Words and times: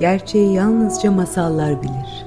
Gerçeği 0.00 0.54
yalnızca 0.54 1.10
masallar 1.10 1.82
bilir. 1.82 2.26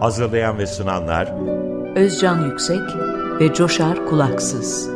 Hazırlayan 0.00 0.58
ve 0.58 0.66
sunanlar 0.66 1.32
Özcan 1.96 2.50
Yüksek 2.50 2.80
ve 3.40 3.54
Coşar 3.54 4.06
Kulaksız. 4.06 4.90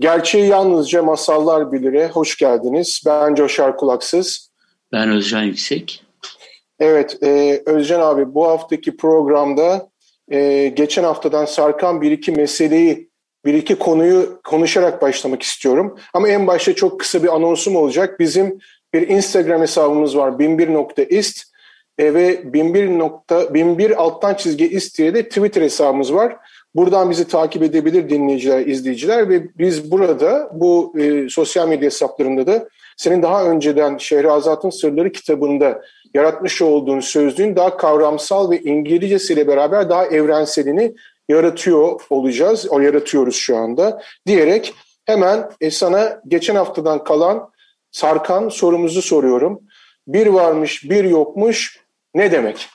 Gerçeği 0.00 0.48
yalnızca 0.48 1.02
masallar 1.02 1.72
bilire 1.72 2.08
hoş 2.08 2.36
geldiniz. 2.38 3.02
Ben 3.06 3.34
Coşar 3.34 3.76
Kulaksız. 3.76 4.50
Ben 4.92 5.10
Özcan 5.10 5.42
Yüksek. 5.42 6.04
Evet, 6.78 7.18
e, 7.22 7.62
Özcan 7.66 8.00
abi 8.00 8.34
bu 8.34 8.48
haftaki 8.48 8.96
programda 8.96 9.88
e, 10.28 10.68
geçen 10.68 11.04
haftadan 11.04 11.44
sarkan 11.44 12.00
bir 12.00 12.10
iki 12.10 12.32
meseleyi, 12.32 13.13
bir 13.44 13.54
iki 13.54 13.74
konuyu 13.74 14.40
konuşarak 14.44 15.02
başlamak 15.02 15.42
istiyorum. 15.42 15.98
Ama 16.14 16.28
en 16.28 16.46
başta 16.46 16.74
çok 16.74 17.00
kısa 17.00 17.22
bir 17.22 17.34
anonsum 17.34 17.76
olacak. 17.76 18.20
Bizim 18.20 18.58
bir 18.94 19.08
Instagram 19.08 19.60
hesabımız 19.60 20.16
var, 20.16 20.38
binbir.ist 20.38 21.54
e, 21.98 22.14
ve 22.14 22.52
binbir, 22.52 22.98
nokta, 22.98 23.54
binbir 23.54 24.02
alttan 24.02 24.34
çizgi 24.34 24.68
ist 24.68 24.98
diye 24.98 25.14
de 25.14 25.28
Twitter 25.28 25.62
hesabımız 25.62 26.14
var. 26.14 26.36
Buradan 26.74 27.10
bizi 27.10 27.28
takip 27.28 27.62
edebilir 27.62 28.08
dinleyiciler, 28.08 28.66
izleyiciler 28.66 29.28
ve 29.28 29.58
biz 29.58 29.90
burada 29.90 30.50
bu 30.52 30.94
e, 30.98 31.28
sosyal 31.28 31.68
medya 31.68 31.86
hesaplarında 31.86 32.46
da 32.46 32.68
senin 32.96 33.22
daha 33.22 33.44
önceden 33.44 33.98
Şehrazat'ın 33.98 34.70
Sırları 34.70 35.12
kitabında 35.12 35.82
yaratmış 36.14 36.62
olduğun 36.62 37.00
sözlüğün 37.00 37.56
daha 37.56 37.76
kavramsal 37.76 38.50
ve 38.50 38.60
İngilizcesiyle 38.60 39.48
beraber 39.48 39.90
daha 39.90 40.06
evrenselini 40.06 40.94
yaratıyor 41.28 42.00
olacağız. 42.10 42.66
O 42.70 42.80
yaratıyoruz 42.80 43.36
şu 43.36 43.56
anda 43.56 44.02
diyerek 44.26 44.74
hemen 45.04 45.50
e, 45.60 45.70
sana 45.70 46.20
geçen 46.28 46.54
haftadan 46.54 47.04
kalan 47.04 47.50
sarkan 47.90 48.48
sorumuzu 48.48 49.02
soruyorum. 49.02 49.60
Bir 50.06 50.26
varmış, 50.26 50.90
bir 50.90 51.04
yokmuş 51.04 51.80
ne 52.14 52.32
demek? 52.32 52.68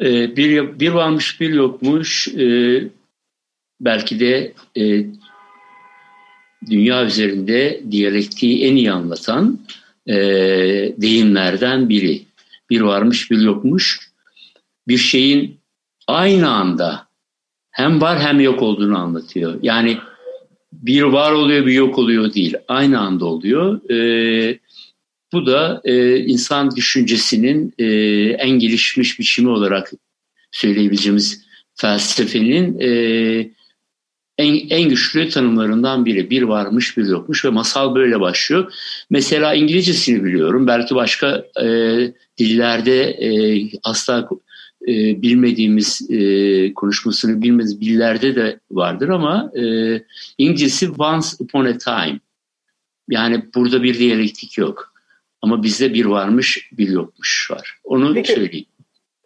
Ee, 0.00 0.36
bir, 0.36 0.80
bir 0.80 0.90
varmış, 0.90 1.40
bir 1.40 1.54
yokmuş 1.54 2.28
ee, 2.28 2.82
belki 3.80 4.20
de 4.20 4.52
e, 4.76 5.06
dünya 6.70 7.04
üzerinde 7.04 7.82
diyalektiği 7.90 8.64
en 8.64 8.76
iyi 8.76 8.92
anlatan 8.92 9.58
e, 10.06 10.14
deyimlerden 10.98 11.88
biri. 11.88 12.22
Bir 12.70 12.80
varmış 12.80 13.30
bir 13.30 13.40
yokmuş. 13.40 14.10
Bir 14.88 14.98
şeyin 14.98 15.60
aynı 16.06 16.50
anda 16.50 17.08
hem 17.70 18.00
var 18.00 18.20
hem 18.20 18.40
yok 18.40 18.62
olduğunu 18.62 18.98
anlatıyor. 18.98 19.58
Yani 19.62 19.98
bir 20.72 21.02
var 21.02 21.32
oluyor 21.32 21.66
bir 21.66 21.72
yok 21.72 21.98
oluyor 21.98 22.34
değil. 22.34 22.54
Aynı 22.68 23.00
anda 23.00 23.24
oluyor. 23.24 23.90
E, 23.90 24.58
bu 25.32 25.46
da 25.46 25.80
e, 25.84 26.16
insan 26.18 26.76
düşüncesinin 26.76 27.74
e, 27.78 27.86
en 28.38 28.50
gelişmiş 28.50 29.18
biçimi 29.18 29.48
olarak 29.48 29.92
söyleyebileceğimiz 30.52 31.44
felsefenin 31.74 32.80
e, 32.80 32.88
en, 34.38 34.68
en 34.70 34.88
güçlü 34.88 35.28
tanımlarından 35.28 36.06
biri. 36.06 36.30
Bir 36.30 36.42
varmış 36.42 36.96
bir 36.96 37.06
yokmuş 37.06 37.44
ve 37.44 37.48
masal 37.48 37.94
böyle 37.94 38.20
başlıyor. 38.20 38.72
Mesela 39.10 39.54
İngilizcesini 39.54 40.24
biliyorum. 40.24 40.66
Belki 40.66 40.94
başka 40.94 41.44
e, 41.62 41.66
dillerde 42.38 43.10
e, 43.10 43.28
asla 43.82 44.28
e, 44.88 45.22
bilmediğimiz 45.22 46.10
e, 46.10 46.74
konuşmasını 46.74 47.30
bilmediğimiz 47.30 47.80
dillerde 47.80 48.36
de 48.36 48.60
vardır 48.70 49.08
ama 49.08 49.50
e, 49.56 49.62
İngilizcesi 50.38 50.90
once 50.98 51.28
upon 51.38 51.64
a 51.64 51.78
time. 51.78 52.20
Yani 53.08 53.42
burada 53.54 53.82
bir 53.82 53.98
diyalektik 53.98 54.58
yok. 54.58 54.94
Ama 55.42 55.62
bizde 55.62 55.94
bir 55.94 56.04
varmış 56.04 56.70
bir 56.72 56.88
yokmuş 56.88 57.50
var. 57.50 57.78
Onu 57.84 58.14
peki, 58.14 58.32
söyleyeyim. 58.32 58.66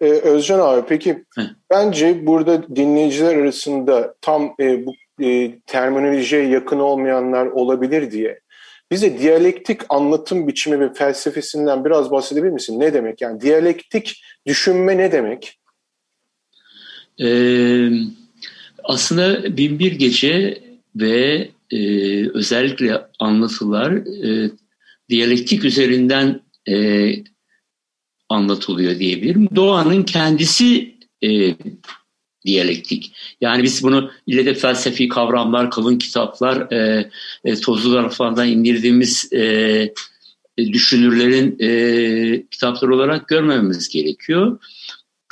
Ee, 0.00 0.06
Özcan 0.10 0.59
abi 0.59 0.87
peki 0.88 1.25
Heh. 1.37 1.43
bence 1.71 2.27
burada 2.27 2.77
dinleyiciler 2.77 3.37
arasında 3.37 4.15
tam 4.21 4.54
e, 4.60 4.87
bu 4.87 4.94
e, 5.25 5.59
terminolojiye 5.66 6.49
yakın 6.49 6.78
olmayanlar 6.78 7.47
olabilir 7.47 8.10
diye 8.10 8.41
bize 8.91 9.19
diyalektik 9.19 9.81
anlatım 9.88 10.49
biçimi 10.49 10.81
ve 10.81 10.93
felsefesinden 10.93 11.84
biraz 11.84 12.10
bahsedebilir 12.10 12.53
misin? 12.53 12.81
Ne 12.81 12.94
demek? 12.94 13.21
Yani 13.21 13.41
diyalektik 13.41 14.22
düşünme 14.48 14.97
ne 14.98 15.12
demek? 15.12 15.59
Ee, 17.20 17.91
aslında 18.84 19.56
Binbir 19.56 19.92
Gece 19.92 20.62
ve 20.97 21.48
e, 21.70 21.78
özellikle 22.28 23.00
anlatılar 23.19 23.92
e, 23.92 24.50
diyalektik 25.09 25.64
üzerinden 25.64 26.41
e, 26.69 27.09
anlatılıyor 28.28 28.98
diyebilirim. 28.98 29.48
Doğanın 29.56 30.03
kendisi 30.03 30.94
e, 31.22 31.54
diyalektik. 32.47 33.12
Yani 33.41 33.62
biz 33.62 33.82
bunu 33.82 34.10
ille 34.26 34.47
de 34.47 34.54
felsefi 34.54 35.09
kavramlar, 35.09 35.70
kalın 35.70 35.98
kitaplar, 35.98 36.72
e, 36.72 37.10
e, 37.44 37.54
tozlu 37.54 37.94
taraflardan 37.94 38.48
indirdiğimiz 38.48 39.32
e, 39.32 39.92
düşünürlerin 40.59 41.57
e, 41.61 42.47
kitapları 42.51 42.95
olarak 42.95 43.29
görmememiz 43.29 43.89
gerekiyor. 43.89 44.59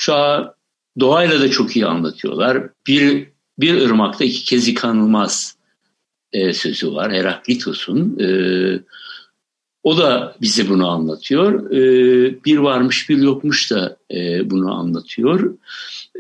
An 0.09 0.55
doğayla 1.01 1.41
da 1.41 1.51
çok 1.51 1.77
iyi 1.77 1.87
anlatıyorlar. 1.87 2.69
Bir, 2.87 3.29
bir 3.59 3.81
ırmakta 3.81 4.25
iki 4.25 4.45
kez 4.45 4.69
yıkanılmaz 4.69 5.57
e, 6.33 6.53
sözü 6.53 6.95
var 6.95 7.13
Heraklitos'un. 7.13 8.19
E, 8.21 8.29
o 9.83 9.99
da 9.99 10.37
bize 10.41 10.69
bunu 10.69 10.89
anlatıyor. 10.89 11.71
E, 11.71 11.81
bir 12.45 12.59
varmış 12.59 13.09
bir 13.09 13.19
yokmuş 13.19 13.71
da 13.71 13.97
e, 14.15 14.51
bunu 14.51 14.75
anlatıyor. 14.75 15.59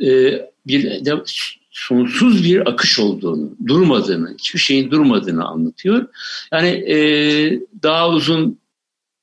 E, 0.02 0.40
bir 0.66 1.04
de 1.04 1.22
sonsuz 1.70 2.44
bir 2.44 2.68
akış 2.68 2.98
olduğunu, 2.98 3.50
durmadığını, 3.66 4.34
hiçbir 4.38 4.60
şeyin 4.60 4.90
durmadığını 4.90 5.44
anlatıyor. 5.44 6.06
Yani 6.52 6.68
e, 6.68 6.98
daha 7.82 8.10
uzun 8.10 8.58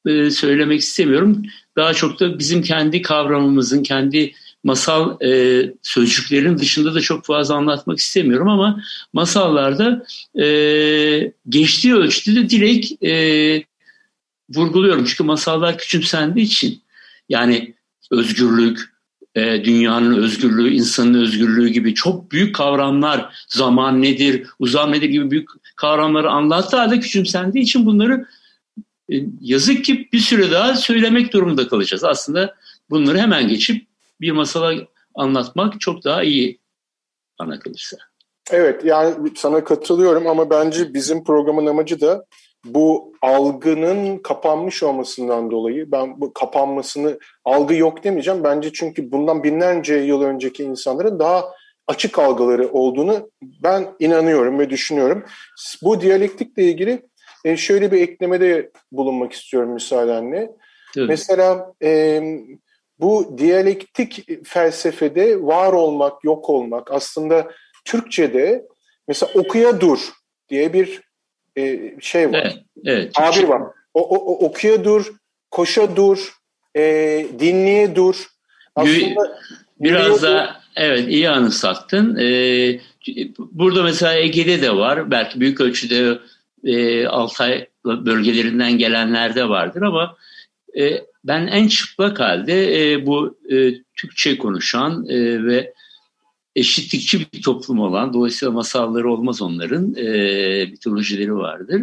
e, 0.05 0.31
söylemek 0.31 0.79
istemiyorum. 0.79 1.43
Daha 1.77 1.93
çok 1.93 2.19
da 2.19 2.39
bizim 2.39 2.61
kendi 2.61 3.01
kavramımızın, 3.01 3.83
kendi 3.83 4.33
masal 4.63 5.21
e, 5.21 5.63
sözcüklerin 5.81 6.57
dışında 6.57 6.95
da 6.95 7.01
çok 7.01 7.25
fazla 7.25 7.55
anlatmak 7.55 7.99
istemiyorum 7.99 8.49
ama 8.49 8.83
masallarda 9.13 10.05
e, 10.43 10.47
geçtiği 11.49 11.95
ölçüde 11.95 12.43
de 12.43 12.49
direkt 12.49 13.03
e, 13.03 13.13
vurguluyorum. 14.55 15.05
Çünkü 15.05 15.23
masallar 15.23 15.77
küçümsendiği 15.77 16.45
için 16.45 16.81
yani 17.29 17.73
özgürlük, 18.11 18.93
e, 19.35 19.65
dünyanın 19.65 20.17
özgürlüğü, 20.17 20.73
insanın 20.73 21.13
özgürlüğü 21.13 21.69
gibi 21.69 21.93
çok 21.93 22.31
büyük 22.31 22.55
kavramlar, 22.55 23.45
zaman 23.47 24.01
nedir, 24.01 24.47
uzam 24.59 24.91
nedir 24.91 25.09
gibi 25.09 25.31
büyük 25.31 25.49
kavramları 25.75 26.29
anlattığı 26.29 26.77
halde 26.77 26.99
küçümsendiği 26.99 27.63
için 27.63 27.85
bunları 27.85 28.25
yazık 29.41 29.85
ki 29.85 30.09
bir 30.13 30.19
süre 30.19 30.51
daha 30.51 30.75
söylemek 30.75 31.33
durumunda 31.33 31.67
kalacağız. 31.67 32.03
Aslında 32.03 32.55
bunları 32.89 33.17
hemen 33.17 33.47
geçip 33.47 33.87
bir 34.21 34.31
masala 34.31 34.73
anlatmak 35.15 35.81
çok 35.81 36.03
daha 36.03 36.23
iyi 36.23 36.59
bana 37.39 37.59
kalırsa. 37.59 37.97
Evet 38.51 38.85
yani 38.85 39.15
sana 39.35 39.63
katılıyorum 39.63 40.27
ama 40.27 40.49
bence 40.49 40.93
bizim 40.93 41.23
programın 41.23 41.65
amacı 41.65 42.01
da 42.01 42.25
bu 42.65 43.13
algının 43.21 44.17
kapanmış 44.17 44.83
olmasından 44.83 45.51
dolayı 45.51 45.91
ben 45.91 46.21
bu 46.21 46.33
kapanmasını 46.33 47.19
algı 47.45 47.75
yok 47.75 48.03
demeyeceğim. 48.03 48.43
Bence 48.43 48.73
çünkü 48.73 49.11
bundan 49.11 49.43
binlerce 49.43 49.95
yıl 49.95 50.21
önceki 50.21 50.63
insanların 50.63 51.19
daha 51.19 51.45
açık 51.87 52.19
algıları 52.19 52.71
olduğunu 52.71 53.29
ben 53.41 53.87
inanıyorum 53.99 54.59
ve 54.59 54.69
düşünüyorum. 54.69 55.25
Bu 55.83 56.01
diyalektikle 56.01 56.63
ilgili 56.63 57.01
e, 57.43 57.57
şöyle 57.57 57.91
bir 57.91 58.01
eklemede 58.01 58.71
bulunmak 58.91 59.33
istiyorum 59.33 59.73
müsaadenle. 59.73 60.49
Evet. 60.97 61.09
Mesela 61.09 61.73
e, 61.83 62.21
bu 62.99 63.35
diyalektik 63.37 64.29
felsefede 64.47 65.41
var 65.41 65.73
olmak, 65.73 66.23
yok 66.23 66.49
olmak 66.49 66.91
aslında 66.91 67.51
Türkçe'de 67.85 68.65
mesela 69.07 69.31
okuya 69.35 69.81
dur 69.81 69.99
diye 70.49 70.73
bir 70.73 71.01
e, 71.57 71.95
şey 71.99 72.31
var. 72.31 72.41
Evet, 72.43 72.57
evet. 72.85 73.13
Tabir 73.13 73.43
var. 73.43 73.61
O, 73.93 74.01
o, 74.01 74.45
okuya 74.45 74.83
dur, 74.83 75.13
koşa 75.51 75.95
dur, 75.95 76.33
e, 76.77 76.81
dinleye 77.39 77.95
dur. 77.95 78.27
Aslında 78.75 79.37
Biraz 79.83 80.23
da 80.23 80.61
evet 80.75 81.07
iyi 81.07 81.29
anımsattın. 81.29 82.17
Ee, 82.17 82.79
burada 83.37 83.83
mesela 83.83 84.13
Ege'de 84.13 84.61
de 84.61 84.75
var. 84.75 85.11
Belki 85.11 85.39
büyük 85.39 85.61
ölçüde 85.61 86.17
e, 86.63 87.05
Altay 87.07 87.67
bölgelerinden 87.85 88.77
gelenler 88.77 89.35
de 89.35 89.49
vardır 89.49 89.81
ama 89.81 90.17
e, 90.79 91.05
ben 91.23 91.47
en 91.47 91.67
çıplak 91.67 92.19
halde 92.19 92.91
e, 92.91 93.05
bu 93.05 93.37
e, 93.51 93.73
Türkçe 93.95 94.37
konuşan 94.37 95.05
e, 95.09 95.43
ve 95.43 95.73
eşitlikçi 96.55 97.19
bir 97.19 97.41
toplum 97.41 97.79
olan, 97.79 98.13
dolayısıyla 98.13 98.51
masalları 98.51 99.11
olmaz 99.11 99.41
onların, 99.41 99.95
e, 99.95 100.65
mitolojileri 100.65 101.35
vardır. 101.35 101.81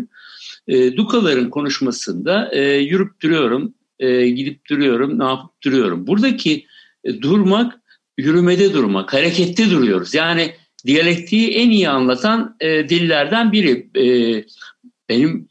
E, 0.68 0.96
Dukaların 0.96 1.50
konuşmasında 1.50 2.50
e, 2.52 2.76
yürüp 2.76 3.20
duruyorum, 3.20 3.74
e, 3.98 4.28
gidip 4.28 4.68
duruyorum, 4.70 5.18
ne 5.18 5.24
yapıp 5.24 5.62
duruyorum. 5.64 6.06
Buradaki 6.06 6.66
e, 7.04 7.22
durmak, 7.22 7.80
yürümede 8.18 8.72
durmak, 8.72 9.12
harekette 9.12 9.70
duruyoruz. 9.70 10.14
Yani 10.14 10.54
diyalektiği 10.86 11.50
en 11.50 11.70
iyi 11.70 11.88
anlatan 11.88 12.56
e, 12.60 12.88
dillerden 12.88 13.52
biri. 13.52 13.90
E, 13.96 14.04
benim 15.08 15.48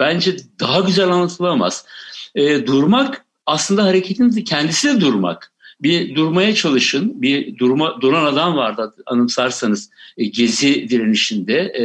bence 0.00 0.36
daha 0.60 0.80
güzel 0.80 1.08
anlatılamaz. 1.08 1.86
E, 2.34 2.66
durmak 2.66 3.24
aslında 3.46 3.84
hareketin 3.84 4.30
kendisi 4.30 4.88
de 4.96 5.00
durmak. 5.00 5.52
Bir 5.80 6.14
durmaya 6.14 6.54
çalışın. 6.54 7.22
Bir 7.22 7.58
durma, 7.58 8.00
duran 8.00 8.24
adam 8.24 8.56
vardı 8.56 8.94
anımsarsanız 9.06 9.90
e, 10.16 10.24
gezi 10.24 10.88
direnişinde. 10.88 11.54
E, 11.58 11.84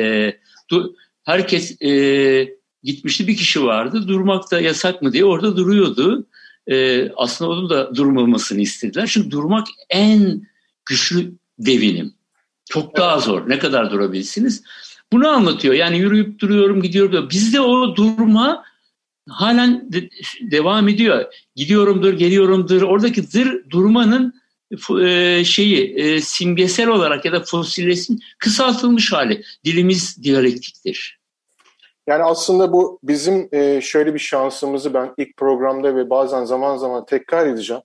du, 0.69 0.95
herkes 1.23 1.81
e, 1.81 2.49
gitmişti 2.83 3.27
bir 3.27 3.37
kişi 3.37 3.63
vardı. 3.63 4.07
Durmak 4.07 4.51
da 4.51 4.61
yasak 4.61 5.01
mı 5.01 5.13
diye 5.13 5.25
orada 5.25 5.57
duruyordu. 5.57 6.27
E, 6.67 7.09
aslında 7.09 7.51
onun 7.51 7.69
da 7.69 7.95
durmamasını 7.95 8.61
istediler. 8.61 9.09
Çünkü 9.13 9.31
durmak 9.31 9.67
en 9.89 10.47
güçlü 10.85 11.33
devinim. 11.59 12.16
Çok 12.69 12.97
daha 12.97 13.19
zor. 13.19 13.49
Ne 13.49 13.59
kadar 13.59 13.91
durabilirsiniz? 13.91 14.63
Bunu 15.11 15.27
anlatıyor. 15.27 15.73
Yani 15.73 15.97
yürüyüp 15.97 16.39
duruyorum, 16.39 16.81
gidiyorum. 16.81 17.29
Bizde 17.29 17.61
o 17.61 17.95
durma 17.95 18.63
halen 19.29 19.91
de, 19.93 20.09
devam 20.41 20.87
ediyor. 20.87 21.25
Gidiyorumdur, 21.55 22.13
geliyorumdur. 22.13 22.81
Oradaki 22.81 23.31
dır 23.31 23.69
durmanın 23.69 24.33
e, 25.01 25.43
şeyi 25.45 25.95
e, 25.95 26.21
simgesel 26.21 26.87
olarak 26.87 27.25
ya 27.25 27.31
da 27.31 27.43
fosillesin 27.43 28.19
kısaltılmış 28.39 29.13
hali. 29.13 29.43
Dilimiz 29.65 30.23
diyalektiktir. 30.23 31.17
Yani 32.07 32.23
aslında 32.23 32.73
bu 32.73 32.99
bizim 33.03 33.49
e, 33.51 33.81
şöyle 33.81 34.13
bir 34.13 34.19
şansımızı 34.19 34.93
ben 34.93 35.13
ilk 35.17 35.37
programda 35.37 35.95
ve 35.95 36.09
bazen 36.09 36.45
zaman 36.45 36.77
zaman 36.77 37.05
tekrar 37.05 37.47
edeceğim. 37.47 37.83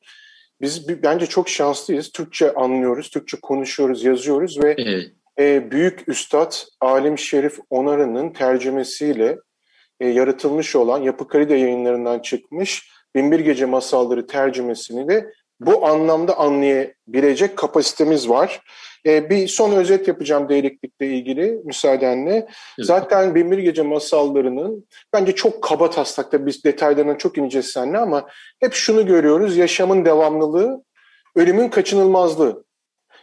Biz 0.62 1.02
bence 1.02 1.26
çok 1.26 1.48
şanslıyız. 1.48 2.12
Türkçe 2.12 2.54
anlıyoruz, 2.54 3.10
Türkçe 3.10 3.36
konuşuyoruz, 3.42 4.04
yazıyoruz 4.04 4.62
ve 4.62 4.74
evet. 4.78 5.12
e, 5.38 5.70
büyük 5.70 6.08
üstad 6.08 6.52
Alim 6.80 7.18
Şerif 7.18 7.58
Onarı'nın 7.70 8.32
tercümesiyle 8.32 9.38
e, 10.00 10.08
yaratılmış 10.08 10.76
olan 10.76 11.02
Yapı 11.02 11.28
Kredi 11.28 11.52
yayınlarından 11.52 12.18
çıkmış 12.18 12.92
Binbir 13.14 13.40
Gece 13.40 13.66
Masalları 13.66 14.26
tercümesini 14.26 15.08
de 15.08 15.32
bu 15.66 15.86
anlamda 15.86 16.38
anlayabilecek 16.38 17.56
kapasitemiz 17.56 18.28
var. 18.28 18.62
E, 19.06 19.30
bir 19.30 19.48
son 19.48 19.72
özet 19.72 20.08
yapacağım 20.08 20.48
değerliklikle 20.48 21.06
ilgili 21.06 21.60
müsaadenle. 21.64 22.34
Evet. 22.34 22.48
Zaten 22.78 23.34
Binbir 23.34 23.58
Gece 23.58 23.82
masallarının 23.82 24.86
bence 25.12 25.34
çok 25.34 25.62
kaba 25.62 25.90
taslakta 25.90 26.46
biz 26.46 26.64
detaylarına 26.64 27.18
çok 27.18 27.38
ineceğiz 27.38 27.66
seninle 27.66 27.98
ama 27.98 28.28
hep 28.60 28.72
şunu 28.72 29.06
görüyoruz. 29.06 29.56
Yaşamın 29.56 30.04
devamlılığı, 30.04 30.84
ölümün 31.36 31.68
kaçınılmazlığı. 31.68 32.64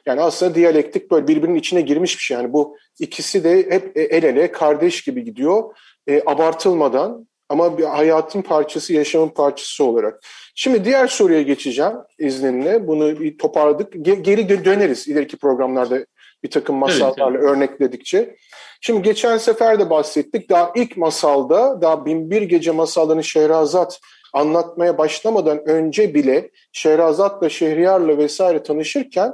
Yani 0.05 0.21
aslında 0.21 0.55
diyalektik 0.55 1.11
böyle 1.11 1.27
birbirinin 1.27 1.55
içine 1.55 1.81
girmiş 1.81 2.17
bir 2.17 2.21
şey. 2.21 2.37
Yani 2.37 2.53
bu 2.53 2.77
ikisi 2.99 3.43
de 3.43 3.57
hep 3.57 3.97
el 3.97 4.23
ele 4.23 4.51
kardeş 4.51 5.01
gibi 5.03 5.23
gidiyor. 5.23 5.75
E, 6.07 6.21
abartılmadan 6.25 7.28
ama 7.49 7.77
bir 7.77 7.83
hayatın 7.83 8.41
parçası, 8.41 8.93
yaşamın 8.93 9.29
parçası 9.29 9.83
olarak. 9.83 10.23
Şimdi 10.55 10.85
diğer 10.85 11.07
soruya 11.07 11.41
geçeceğim 11.41 11.93
izninle. 12.19 12.87
Bunu 12.87 13.19
bir 13.19 13.37
toparladık. 13.37 13.93
Geri 14.05 14.65
döneriz 14.65 15.07
ileriki 15.07 15.37
programlarda 15.37 16.05
bir 16.43 16.49
takım 16.49 16.75
masallarla 16.75 17.37
evet, 17.37 17.43
evet. 17.43 17.55
örnekledikçe. 17.55 18.35
Şimdi 18.81 19.01
geçen 19.01 19.37
sefer 19.37 19.79
de 19.79 19.89
bahsettik. 19.89 20.49
Daha 20.49 20.71
ilk 20.75 20.97
masalda, 20.97 21.81
daha 21.81 22.05
Binbir 22.05 22.41
Gece 22.41 22.71
masallarını 22.71 23.23
Şehrazat 23.23 23.99
anlatmaya 24.33 24.97
başlamadan 24.97 25.69
önce 25.69 26.13
bile 26.13 26.49
Şehrazat'la 26.71 27.49
Şehriyar'la 27.49 28.17
vesaire 28.17 28.63
tanışırken 28.63 29.33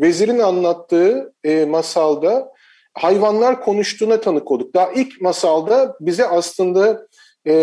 vezirin 0.00 0.38
anlattığı 0.38 1.34
e, 1.44 1.64
masalda 1.64 2.52
hayvanlar 2.94 3.60
konuştuğuna 3.60 4.20
tanık 4.20 4.50
olduk. 4.50 4.74
Daha 4.74 4.92
ilk 4.92 5.20
masalda 5.20 5.96
bize 6.00 6.26
aslında 6.26 7.06
e, 7.46 7.54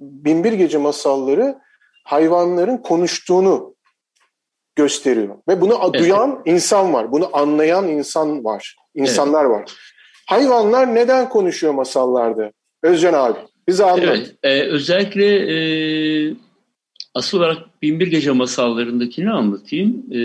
Binbir 0.00 0.52
Gece 0.52 0.78
masalları 0.78 1.58
hayvanların 2.04 2.76
konuştuğunu 2.76 3.76
gösteriyor. 4.76 5.36
Ve 5.48 5.60
bunu 5.60 5.80
evet. 5.82 6.02
duyan 6.02 6.42
insan 6.44 6.92
var, 6.92 7.12
bunu 7.12 7.36
anlayan 7.36 7.88
insan 7.88 8.44
var, 8.44 8.76
insanlar 8.94 9.44
evet. 9.44 9.54
var. 9.54 9.72
Hayvanlar 10.26 10.94
neden 10.94 11.28
konuşuyor 11.28 11.74
masallarda? 11.74 12.52
Özcan 12.82 13.12
abi, 13.12 13.38
bize 13.68 13.84
anlat. 13.84 14.02
Evet, 14.02 14.34
e, 14.42 14.62
özellikle 14.62 15.26
e, 15.36 16.34
asıl 17.14 17.38
olarak 17.38 17.82
Binbir 17.82 18.06
Gece 18.06 18.30
masallarındakini 18.30 19.30
anlatayım. 19.30 20.12
E, 20.12 20.20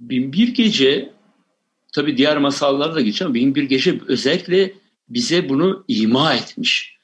Binbir 0.00 0.54
Gece, 0.54 1.15
tabi 1.96 2.16
diğer 2.16 2.36
masallarda 2.38 2.94
da 2.94 3.00
geçiyor 3.00 3.28
ama 3.28 3.34
Binbir 3.34 3.62
Gece 3.62 4.00
özellikle 4.08 4.72
bize 5.08 5.48
bunu 5.48 5.84
ima 5.88 6.34
etmiş. 6.34 6.96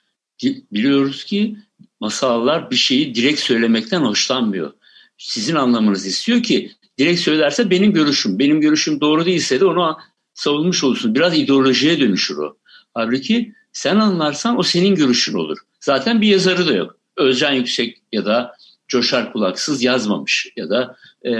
Biliyoruz 0.73 1.25
ki 1.25 1.57
masallar 2.01 2.71
bir 2.71 2.77
şeyi 2.77 3.15
direkt 3.15 3.41
söylemekten 3.41 4.01
hoşlanmıyor. 4.01 4.73
Sizin 5.19 5.55
anlamanızı 5.55 6.09
istiyor 6.09 6.43
ki 6.43 6.73
direkt 6.99 7.21
söylerse 7.21 7.71
benim 7.71 7.93
görüşüm, 7.93 8.39
benim 8.39 8.61
görüşüm 8.61 9.01
doğru 9.01 9.27
değilse 9.27 9.61
de 9.61 9.65
onu 9.65 9.99
savunmuş 10.35 10.85
olursun. 10.85 11.15
Biraz 11.15 11.39
ideolojiye 11.39 12.01
dönüşür 12.01 12.37
o. 12.37 12.57
Halbuki 12.95 13.53
sen 13.73 13.97
anlarsan 13.97 14.59
o 14.59 14.63
senin 14.63 14.95
görüşün 14.95 15.35
olur. 15.35 15.59
Zaten 15.81 16.21
bir 16.21 16.29
yazarı 16.29 16.69
da 16.69 16.73
yok. 16.73 16.97
Özcan 17.17 17.53
Yüksek 17.53 17.99
ya 18.13 18.25
da 18.25 18.57
Coşar 18.89 19.33
Kulaksız 19.33 19.83
yazmamış 19.83 20.53
ya 20.57 20.71
da 20.71 20.97
e, 21.27 21.33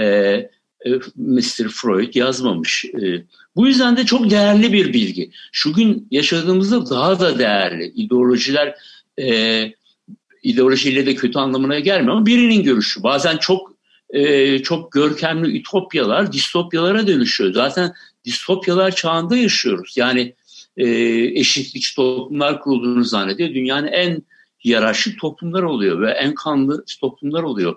Mr. 1.15 1.69
Freud 1.69 2.15
yazmamış. 2.15 2.85
E, 2.85 3.23
bu 3.55 3.67
yüzden 3.67 3.97
de 3.97 4.05
çok 4.05 4.29
değerli 4.29 4.73
bir 4.73 4.93
bilgi. 4.93 5.31
Şu 5.51 5.73
gün 5.73 6.07
yaşadığımızda 6.11 6.89
daha 6.89 7.19
da 7.19 7.39
değerli. 7.39 7.85
İdeolojiler 7.95 8.75
e, 9.19 9.63
ideolojiyle 10.43 11.05
de 11.05 11.15
kötü 11.15 11.39
anlamına 11.39 11.79
gelmiyor 11.79 12.15
ama 12.15 12.25
birinin 12.25 12.63
görüşü. 12.63 13.03
Bazen 13.03 13.37
çok 13.37 13.73
e, 14.09 14.59
çok 14.59 14.91
görkemli 14.91 15.57
ütopyalar 15.57 16.33
distopyalara 16.33 17.07
dönüşüyor. 17.07 17.53
Zaten 17.53 17.93
distopyalar 18.25 18.95
çağında 18.95 19.37
yaşıyoruz. 19.37 19.97
Yani 19.97 20.33
e, 20.77 20.87
eşitlikçi 21.39 21.95
toplumlar 21.95 22.61
kurulduğunu 22.61 23.03
zannediyor. 23.03 23.49
Dünyanın 23.49 23.87
en 23.87 24.23
hiyerarşik 24.65 25.19
toplumlar 25.19 25.63
oluyor 25.63 26.01
ve 26.01 26.11
en 26.11 26.35
kanlı 26.35 26.85
toplumlar 27.01 27.43
oluyor. 27.43 27.75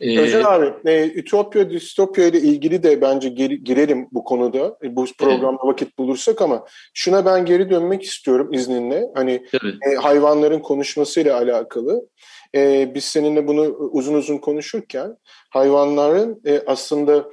Ee, 0.00 0.18
Özel 0.18 0.54
abi, 0.54 0.90
e, 0.90 1.06
ütopya, 1.06 1.70
distopya 1.70 2.26
ile 2.26 2.40
ilgili 2.40 2.82
de 2.82 3.00
bence 3.00 3.28
geri, 3.28 3.64
girelim 3.64 4.08
bu 4.12 4.24
konuda. 4.24 4.78
E, 4.82 4.96
bu 4.96 5.06
programda 5.18 5.58
evet. 5.64 5.72
vakit 5.72 5.98
bulursak 5.98 6.42
ama 6.42 6.64
şuna 6.94 7.26
ben 7.26 7.46
geri 7.46 7.70
dönmek 7.70 8.02
istiyorum 8.02 8.52
izninle. 8.52 9.04
Hani 9.14 9.46
e, 9.90 9.94
hayvanların 9.94 10.60
konuşmasıyla 10.60 11.36
alakalı. 11.36 12.08
E, 12.54 12.92
biz 12.94 13.04
seninle 13.04 13.46
bunu 13.46 13.62
uzun 13.92 14.14
uzun 14.14 14.38
konuşurken 14.38 15.16
hayvanların 15.50 16.40
e, 16.46 16.62
aslında 16.66 17.24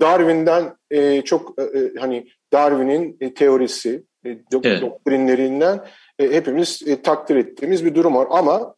Darwin'den 0.00 0.76
e, 0.90 1.22
çok 1.22 1.58
e, 1.58 1.62
e 1.62 1.92
hani 2.00 2.26
Darwin'in 2.52 3.16
e, 3.20 3.34
teorisi, 3.34 4.04
e, 4.26 4.38
evet. 4.64 4.82
doktrinlerinden 4.82 5.84
e, 6.18 6.30
hepimiz 6.32 6.82
e, 6.86 7.02
takdir 7.02 7.36
ettiğimiz 7.36 7.84
bir 7.84 7.94
durum 7.94 8.14
var. 8.14 8.26
Ama 8.30 8.74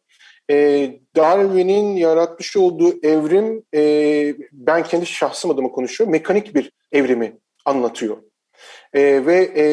e, 0.51 0.89
Darwin'in 1.15 1.95
yaratmış 1.95 2.57
olduğu 2.57 3.05
evrim, 3.07 3.63
e, 3.73 4.35
ben 4.51 4.83
kendi 4.83 5.05
şahsım 5.05 5.51
adıma 5.51 5.69
konuşuyorum, 5.69 6.11
mekanik 6.11 6.55
bir 6.55 6.71
evrimi 6.91 7.37
anlatıyor. 7.65 8.17
E, 8.93 9.25
ve 9.25 9.51
e, 9.55 9.65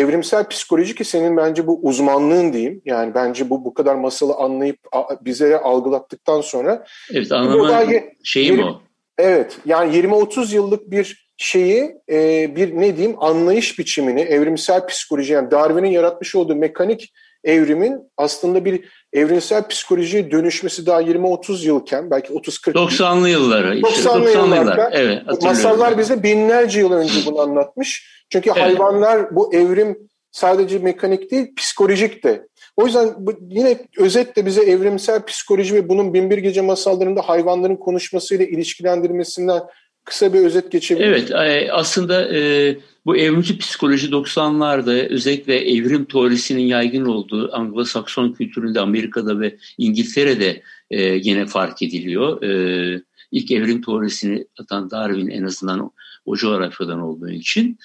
evrimsel 0.00 0.48
psikoloji 0.48 0.94
ki 0.94 1.04
senin 1.04 1.36
bence 1.36 1.66
bu 1.66 1.80
uzmanlığın 1.82 2.52
diyeyim. 2.52 2.82
Yani 2.84 3.14
bence 3.14 3.50
bu 3.50 3.64
bu 3.64 3.74
kadar 3.74 3.94
masalı 3.94 4.34
anlayıp 4.34 4.78
a, 4.92 5.24
bize 5.24 5.58
algılattıktan 5.58 6.40
sonra. 6.40 6.84
Evet 7.12 7.32
anlama 7.32 7.84
şeyim 8.24 8.62
o. 8.62 8.80
Evet 9.18 9.58
yani 9.64 9.96
20-30 9.96 10.54
yıllık 10.54 10.90
bir 10.90 11.27
şeyi 11.38 11.96
e, 12.10 12.56
bir 12.56 12.76
ne 12.76 12.96
diyeyim 12.96 13.16
anlayış 13.20 13.78
biçimini 13.78 14.20
evrimsel 14.20 14.86
psikoloji 14.86 15.32
yani 15.32 15.50
Darwin'in 15.50 15.90
yaratmış 15.90 16.34
olduğu 16.34 16.56
mekanik 16.56 17.12
evrimin 17.44 17.98
aslında 18.16 18.64
bir 18.64 18.84
evrimsel 19.12 19.68
psikolojiye 19.68 20.30
dönüşmesi 20.30 20.86
daha 20.86 21.02
20-30 21.02 21.66
yılken 21.66 22.10
belki 22.10 22.32
30-40 22.32 22.72
90'lı 22.72 23.28
yılları. 23.28 23.78
90'lı, 23.78 24.30
90'lı 24.30 24.30
yıllarda 24.30 24.90
evet, 24.92 25.22
masallar 25.42 25.98
bize 25.98 26.22
binlerce 26.22 26.80
yıl 26.80 26.92
önce 26.92 27.26
bunu 27.26 27.40
anlatmış. 27.40 28.18
Çünkü 28.32 28.50
evet. 28.50 28.62
hayvanlar 28.62 29.36
bu 29.36 29.54
evrim 29.54 29.98
sadece 30.30 30.78
mekanik 30.78 31.30
değil 31.30 31.54
psikolojik 31.56 32.24
de. 32.24 32.46
O 32.76 32.86
yüzden 32.86 33.14
bu, 33.18 33.32
yine 33.48 33.78
özetle 33.98 34.46
bize 34.46 34.62
evrimsel 34.62 35.24
psikoloji 35.24 35.74
ve 35.74 35.88
bunun 35.88 36.14
Binbir 36.14 36.38
Gece 36.38 36.60
masallarında 36.60 37.22
hayvanların 37.22 37.76
konuşmasıyla 37.76 38.44
ilişkilendirmesinden 38.46 39.62
kısa 40.08 40.32
bir 40.32 40.38
özet 40.38 40.72
geçebilir 40.72 41.06
Evet 41.06 41.30
e, 41.30 41.72
aslında 41.72 42.36
e, 42.36 42.76
bu 43.06 43.16
evrimci 43.16 43.58
psikoloji 43.58 44.08
90'larda 44.08 45.08
özellikle 45.08 45.70
evrim 45.70 46.04
teorisinin 46.04 46.62
yaygın 46.62 47.04
olduğu 47.04 47.48
Anglo-Sakson 47.48 48.34
kültüründe 48.34 48.80
Amerika'da 48.80 49.40
ve 49.40 49.56
İngiltere'de 49.78 50.62
e, 50.90 51.02
yine 51.02 51.46
fark 51.46 51.82
ediliyor. 51.82 52.42
E, 52.42 53.02
ilk 53.32 53.50
evrim 53.50 53.82
teorisini 53.82 54.46
atan 54.60 54.90
Darwin 54.90 55.28
en 55.28 55.42
azından 55.42 55.90
o 56.26 56.36
coğrafyadan 56.36 57.00
olduğu 57.00 57.30
için. 57.30 57.78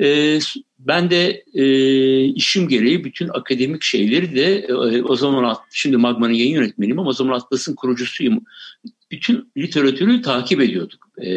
E, 0.00 0.38
ben 0.86 1.10
de 1.10 1.44
e, 1.54 1.64
işim 2.24 2.68
gereği 2.68 3.04
bütün 3.04 3.28
akademik 3.28 3.82
şeyleri 3.82 4.36
de 4.36 4.58
e, 4.58 5.02
o 5.02 5.16
zaman 5.16 5.56
şimdi 5.70 5.96
Magma'nın 5.96 6.32
yayın 6.32 6.54
yönetmeniyim 6.54 6.98
ama 6.98 7.10
o 7.10 7.12
zaman 7.12 7.36
Atlas'ın 7.36 7.74
kurucusuyum. 7.74 8.44
Bütün 9.10 9.52
literatürü 9.56 10.22
takip 10.22 10.60
ediyorduk. 10.60 11.08
E, 11.18 11.30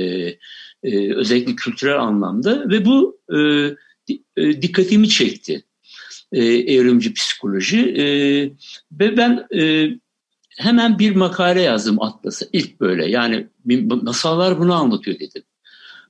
e, 0.83 1.13
özellikle 1.15 1.55
kültürel 1.55 1.99
anlamda 1.99 2.69
ve 2.69 2.85
bu 2.85 3.19
e, 3.33 3.37
e, 4.37 4.61
dikkatimi 4.61 5.09
çekti. 5.09 5.63
E, 6.31 6.45
evrimci 6.45 7.13
psikoloji 7.13 7.79
e, 7.79 8.05
ve 8.91 9.17
ben 9.17 9.47
e, 9.55 9.89
hemen 10.57 10.99
bir 10.99 11.15
makale 11.15 11.61
yazdım 11.61 12.01
Atlas'a 12.01 12.45
ilk 12.53 12.79
böyle 12.79 13.11
yani 13.11 13.47
masallar 14.01 14.59
bunu 14.59 14.73
anlatıyor 14.73 15.19
dedim. 15.19 15.43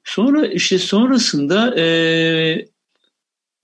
Sonra 0.03 0.47
işte 0.47 0.77
sonrasında 0.77 1.79
e, 1.79 1.85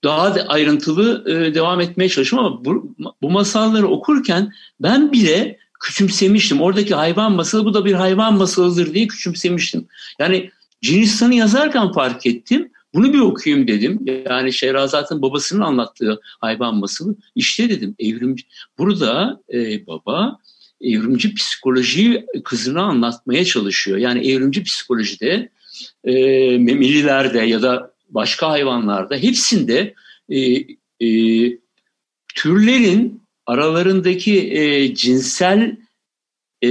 daha 0.04 0.34
da 0.34 0.42
ayrıntılı 0.48 1.24
e, 1.30 1.54
devam 1.54 1.80
etmeye 1.80 2.08
çalıştım 2.08 2.38
ama 2.38 2.64
bu, 2.64 2.96
bu 3.22 3.30
masalları 3.30 3.88
okurken 3.88 4.52
ben 4.80 5.12
bile 5.12 5.58
küçümsemiştim. 5.80 6.60
Oradaki 6.60 6.94
hayvan 6.94 7.32
masalı 7.32 7.64
bu 7.64 7.74
da 7.74 7.84
bir 7.84 7.92
hayvan 7.92 8.34
masalıdır 8.34 8.94
diye 8.94 9.06
küçümsemiştim. 9.06 9.86
Yani 10.18 10.50
Cinistan'ı 10.82 11.34
yazarken 11.34 11.92
fark 11.92 12.26
ettim. 12.26 12.70
Bunu 12.94 13.12
bir 13.12 13.18
okuyayım 13.18 13.68
dedim. 13.68 14.06
Yani 14.30 14.52
Şehrazat'ın 14.52 15.22
babasının 15.22 15.60
anlattığı 15.60 16.20
hayvan 16.40 16.76
masalı. 16.76 17.16
İşte 17.34 17.70
dedim 17.70 17.94
evrimci. 17.98 18.44
Burada 18.78 19.40
e, 19.52 19.86
baba 19.86 20.38
evrimci 20.80 21.34
psikolojiyi 21.34 22.26
kızına 22.44 22.82
anlatmaya 22.82 23.44
çalışıyor. 23.44 23.98
Yani 23.98 24.30
evrimci 24.30 24.62
psikolojide 24.62 25.48
e, 26.04 26.12
memelilerde 26.58 27.38
ya 27.38 27.62
da 27.62 27.93
başka 28.14 28.50
hayvanlarda 28.50 29.16
hepsinde 29.16 29.94
e, 30.28 30.38
e, 31.06 31.08
türlerin 32.34 33.22
aralarındaki 33.46 34.52
e, 34.52 34.94
cinsel 34.94 35.76
e, 36.64 36.70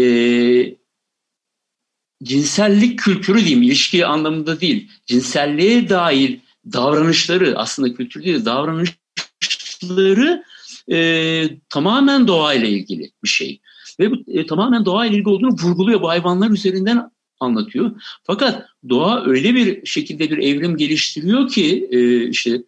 cinsellik 2.24 3.00
kültürü 3.00 3.40
diyeyim 3.40 3.62
ilişki 3.62 4.06
anlamında 4.06 4.62
değil 4.62 4.92
cinselliğe 5.06 5.90
dair 5.90 6.40
davranışları 6.74 7.54
aslında 7.58 7.94
kültür 7.94 8.24
değil 8.24 8.46
davranışları 8.46 10.44
e, 10.92 11.50
tamamen 11.70 12.28
doğayla 12.28 12.68
ilgili 12.68 13.12
bir 13.24 13.30
şey. 13.30 13.62
Ve 14.00 14.12
bu 14.12 14.16
e, 14.28 14.46
tamamen 14.46 14.86
doğayla 14.86 15.18
ilgili 15.18 15.30
olduğunu 15.30 15.52
vurguluyor. 15.52 16.02
Bu 16.02 16.10
hayvanlar 16.10 16.50
üzerinden 16.50 17.12
anlatıyor. 17.40 17.92
Fakat 18.24 18.66
doğa 18.90 19.26
öyle 19.26 19.56
bir 19.56 19.86
şekilde 19.86 20.30
bir 20.30 20.38
evrim 20.38 20.78
geliştiriyor 20.78 21.50
ki 21.50 21.88
e, 21.92 22.30
işte 22.30 22.62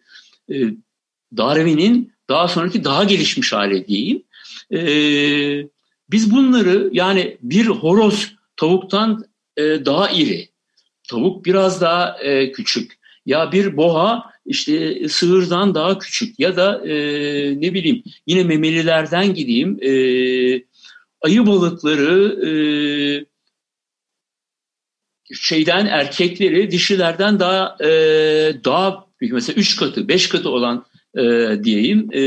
e, 0.52 0.54
Darwin'in 1.36 2.12
daha 2.28 2.48
sonraki 2.48 2.84
daha 2.84 3.04
gelişmiş 3.04 3.52
hali 3.52 3.86
diyeyim. 3.88 4.22
E, 4.72 4.80
biz 6.10 6.30
bunları 6.30 6.90
yani 6.92 7.38
bir 7.42 7.66
horoz 7.66 8.32
tavuktan 8.56 9.24
e, 9.56 9.62
daha 9.62 10.10
iri, 10.10 10.48
tavuk 11.08 11.44
biraz 11.44 11.80
daha 11.80 12.18
e, 12.18 12.52
küçük 12.52 12.98
ya 13.26 13.52
bir 13.52 13.76
boğa 13.76 14.30
işte 14.46 15.08
sığırdan 15.08 15.74
daha 15.74 15.98
küçük 15.98 16.40
ya 16.40 16.56
da 16.56 16.88
e, 16.88 16.94
ne 17.60 17.74
bileyim 17.74 18.02
yine 18.26 18.44
memelilerden 18.44 19.34
gideyim 19.34 19.78
e, 19.82 19.90
ayı 21.20 21.46
balıkları 21.46 22.46
e, 22.46 22.50
şeyden 25.34 25.86
erkekleri 25.86 26.70
dişilerden 26.70 27.40
daha 27.40 27.76
e, 27.80 27.88
daha 28.64 29.06
mesela 29.20 29.56
üç 29.56 29.76
katı 29.76 30.08
beş 30.08 30.28
katı 30.28 30.50
olan 30.50 30.86
e, 31.18 31.22
diyeyim 31.64 32.08
e, 32.12 32.22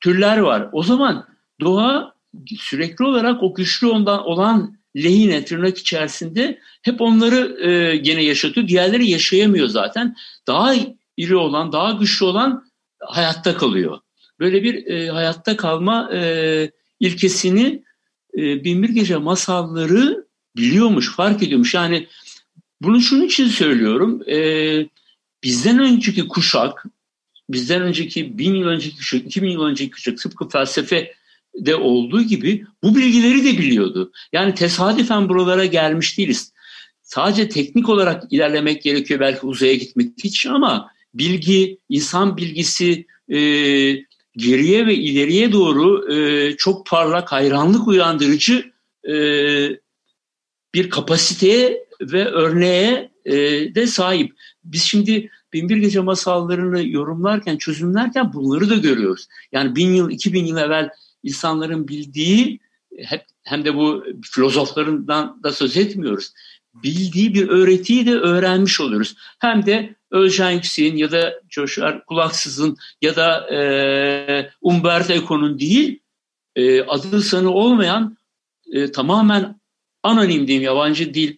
türler 0.00 0.38
var. 0.38 0.68
O 0.72 0.82
zaman 0.82 1.26
doğa 1.60 2.14
sürekli 2.58 3.04
olarak 3.04 3.42
o 3.42 3.54
güçlü 3.54 3.86
ondan 3.86 4.26
olan 4.26 4.76
lehine 4.96 5.44
tırnak 5.44 5.78
içerisinde 5.78 6.58
hep 6.82 7.00
onları 7.00 7.68
e, 7.68 7.96
gene 7.96 8.24
yaşatıyor. 8.24 8.68
Diğerleri 8.68 9.10
yaşayamıyor 9.10 9.68
zaten. 9.68 10.16
Daha 10.46 10.74
iri 11.16 11.36
olan, 11.36 11.72
daha 11.72 11.90
güçlü 11.90 12.26
olan 12.26 12.70
hayatta 13.00 13.56
kalıyor. 13.56 13.98
Böyle 14.40 14.62
bir 14.62 14.86
e, 14.86 15.08
hayatta 15.08 15.56
kalma 15.56 16.10
e, 16.14 16.70
ilkesini 17.00 17.82
e, 18.38 18.64
Binbir 18.64 18.88
Gece 18.88 19.16
masalları 19.16 20.25
biliyormuş, 20.56 21.16
fark 21.16 21.42
ediyormuş. 21.42 21.74
Yani 21.74 22.06
bunu 22.82 23.00
şunun 23.00 23.22
için 23.22 23.48
söylüyorum. 23.48 24.22
E, 24.28 24.38
bizden 25.44 25.78
önceki 25.78 26.28
kuşak, 26.28 26.84
bizden 27.50 27.82
önceki 27.82 28.38
bin 28.38 28.54
yıl 28.54 28.66
önceki 28.66 28.96
kuşak, 28.96 29.26
iki 29.26 29.42
bin 29.42 29.50
yıl 29.50 29.62
önceki 29.62 29.90
kuşak 29.90 30.18
tıpkı 30.18 30.48
felsefe 30.48 31.12
de 31.54 31.74
olduğu 31.74 32.22
gibi 32.22 32.64
bu 32.82 32.96
bilgileri 32.96 33.44
de 33.44 33.58
biliyordu. 33.58 34.12
Yani 34.32 34.54
tesadüfen 34.54 35.28
buralara 35.28 35.64
gelmiş 35.64 36.18
değiliz. 36.18 36.52
Sadece 37.02 37.48
teknik 37.48 37.88
olarak 37.88 38.24
ilerlemek 38.30 38.82
gerekiyor 38.82 39.20
belki 39.20 39.46
uzaya 39.46 39.74
gitmek 39.74 40.24
için 40.24 40.50
ama 40.50 40.90
bilgi, 41.14 41.78
insan 41.88 42.36
bilgisi 42.36 43.06
e, 43.28 43.38
geriye 44.36 44.86
ve 44.86 44.94
ileriye 44.94 45.52
doğru 45.52 46.12
e, 46.12 46.56
çok 46.56 46.86
parlak, 46.86 47.32
hayranlık 47.32 47.88
uyandırıcı 47.88 48.70
e, 49.08 49.14
bir 50.74 50.90
kapasiteye 50.90 51.86
ve 52.00 52.24
örneğe 52.24 53.10
e, 53.24 53.34
de 53.74 53.86
sahip. 53.86 54.32
Biz 54.64 54.82
şimdi 54.82 55.30
Binbir 55.52 55.76
Gece 55.76 56.00
masallarını 56.00 56.88
yorumlarken, 56.88 57.56
çözümlerken 57.56 58.32
bunları 58.32 58.70
da 58.70 58.74
görüyoruz. 58.74 59.26
Yani 59.52 59.76
bin 59.76 59.94
yıl, 59.94 60.10
iki 60.10 60.32
bin 60.32 60.46
yıl 60.46 60.56
evvel 60.56 60.90
insanların 61.22 61.88
bildiği 61.88 62.60
hep 62.98 63.24
hem 63.42 63.64
de 63.64 63.74
bu 63.74 64.04
filozoflarından 64.22 65.42
da 65.42 65.52
söz 65.52 65.76
etmiyoruz. 65.76 66.32
Bildiği 66.74 67.34
bir 67.34 67.48
öğretiyi 67.48 68.06
de 68.06 68.14
öğrenmiş 68.14 68.80
oluyoruz. 68.80 69.16
Hem 69.38 69.66
de 69.66 69.94
Özcan 70.10 70.50
Yüksek'in 70.50 70.96
ya 70.96 71.12
da 71.12 71.40
Coşar 71.48 72.04
Kulaksız'ın 72.04 72.76
ya 73.02 73.16
da 73.16 73.54
e, 73.54 74.50
Umberto 74.60 75.12
Eco'nun 75.12 75.58
değil 75.58 76.00
e, 76.56 76.82
adı 76.82 77.22
sanı 77.22 77.50
olmayan 77.50 78.16
e, 78.72 78.92
tamamen 78.92 79.60
anonim 80.06 80.46
diyeyim 80.46 80.64
yabancı 80.64 81.14
dil 81.14 81.36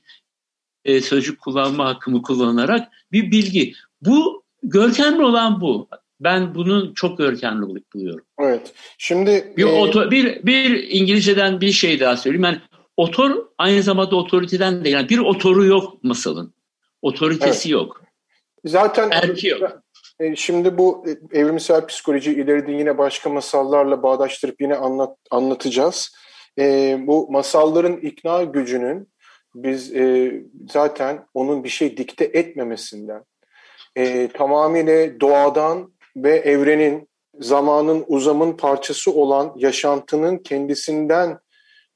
e, 0.84 1.00
sözcük 1.00 1.40
kullanma 1.40 1.87
hakkımı 1.87 2.22
kullanarak 2.22 2.88
bir 3.12 3.30
bilgi. 3.30 3.75
Bu 4.02 4.42
görkemli 4.62 5.25
olan 5.25 5.60
bu. 5.60 5.88
Ben 6.20 6.54
bunun 6.54 6.94
çok 6.94 7.18
görkemli 7.18 7.82
buluyorum. 7.94 8.25
Evet. 8.40 8.72
Şimdi 8.98 9.54
bir, 9.56 9.62
e... 9.62 9.66
oto, 9.66 10.10
bir 10.10 10.46
bir 10.46 10.88
İngilizceden 10.88 11.60
bir 11.60 11.72
şey 11.72 12.00
daha 12.00 12.16
söyleyeyim. 12.16 12.44
Yani 12.44 12.60
otor 12.96 13.46
aynı 13.58 13.82
zamanda 13.82 14.16
otoriteden 14.16 14.84
de 14.84 14.88
yani 14.88 15.08
bir 15.08 15.18
otoru 15.18 15.64
yok 15.64 16.04
masalın. 16.04 16.54
Otoritesi 17.02 17.68
evet. 17.68 17.72
yok. 17.72 18.02
Zaten 18.64 19.10
Erki 19.10 19.48
yok. 19.48 19.82
E, 20.20 20.37
şimdi 20.37 20.78
bu 20.78 21.04
e, 21.08 21.38
evrimsel 21.38 21.87
psikoloji 21.87 22.32
ileride 22.32 22.72
yine 22.72 22.98
başka 22.98 23.30
masallarla 23.30 24.02
bağdaştırıp 24.02 24.60
yine 24.60 24.76
anlat, 24.76 25.16
anlatacağız. 25.30 26.12
E, 26.58 26.96
bu 27.06 27.28
masalların 27.30 27.96
ikna 27.96 28.44
gücünün 28.44 29.08
biz 29.54 29.94
e, 29.94 30.32
zaten 30.70 31.26
onun 31.34 31.64
bir 31.64 31.68
şey 31.68 31.96
dikte 31.96 32.24
etmemesinden, 32.24 33.24
e, 33.96 34.28
tamamıyla 34.28 35.20
doğadan 35.20 35.92
ve 36.16 36.36
evrenin, 36.36 37.08
zamanın, 37.40 38.04
uzamın 38.06 38.52
parçası 38.52 39.12
olan 39.12 39.54
yaşantının 39.56 40.38
kendisinden 40.38 41.38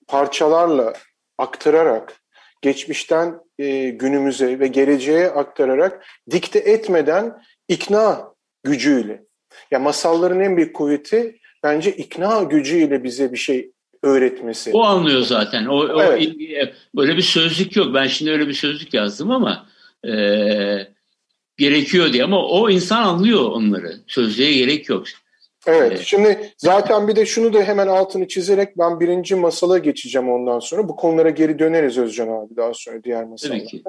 parçalarla 0.08 0.92
aktararak, 1.38 2.16
geçmişten 2.62 3.40
e, 3.58 3.88
günümüze 3.88 4.60
ve 4.60 4.66
geleceğe 4.66 5.30
aktararak 5.30 6.04
dikte 6.30 6.58
etmeden 6.58 7.42
ikna 7.68 8.34
gücüyle. 8.62 9.24
Ya 9.70 9.78
masalların 9.78 10.40
en 10.40 10.56
büyük 10.56 10.76
kuvveti 10.76 11.38
bence 11.62 11.92
ikna 11.92 12.42
gücüyle 12.42 13.04
bize 13.04 13.32
bir 13.32 13.36
şey 13.36 13.71
öğretmesi. 14.02 14.70
O 14.72 14.82
anlıyor 14.82 15.20
zaten. 15.20 15.66
O, 15.66 15.76
o 15.76 16.02
evet. 16.02 16.74
böyle 16.96 17.16
bir 17.16 17.22
sözlük 17.22 17.76
yok. 17.76 17.94
Ben 17.94 18.06
şimdi 18.06 18.30
öyle 18.30 18.48
bir 18.48 18.54
sözlük 18.54 18.94
yazdım 18.94 19.30
ama 19.30 19.66
e, 20.06 20.12
gerekiyor 21.56 22.12
diye 22.12 22.24
ama 22.24 22.46
o 22.46 22.70
insan 22.70 23.02
anlıyor 23.02 23.50
onları. 23.50 23.92
Sözlüğe 24.06 24.52
gerek 24.52 24.88
yok. 24.88 25.04
Evet, 25.66 25.92
evet, 25.92 26.02
şimdi 26.04 26.52
zaten 26.56 27.08
bir 27.08 27.16
de 27.16 27.26
şunu 27.26 27.52
da 27.52 27.62
hemen 27.62 27.86
altını 27.88 28.28
çizerek 28.28 28.78
ben 28.78 29.00
birinci 29.00 29.34
masala 29.34 29.78
geçeceğim 29.78 30.30
ondan 30.30 30.58
sonra. 30.58 30.88
Bu 30.88 30.96
konulara 30.96 31.30
geri 31.30 31.58
döneriz 31.58 31.98
Özcan 31.98 32.28
abi 32.28 32.56
daha 32.56 32.74
sonra 32.74 33.04
diğer 33.04 33.24
masallarda. 33.24 33.58
Tabii 33.58 33.68
ki. 33.70 33.82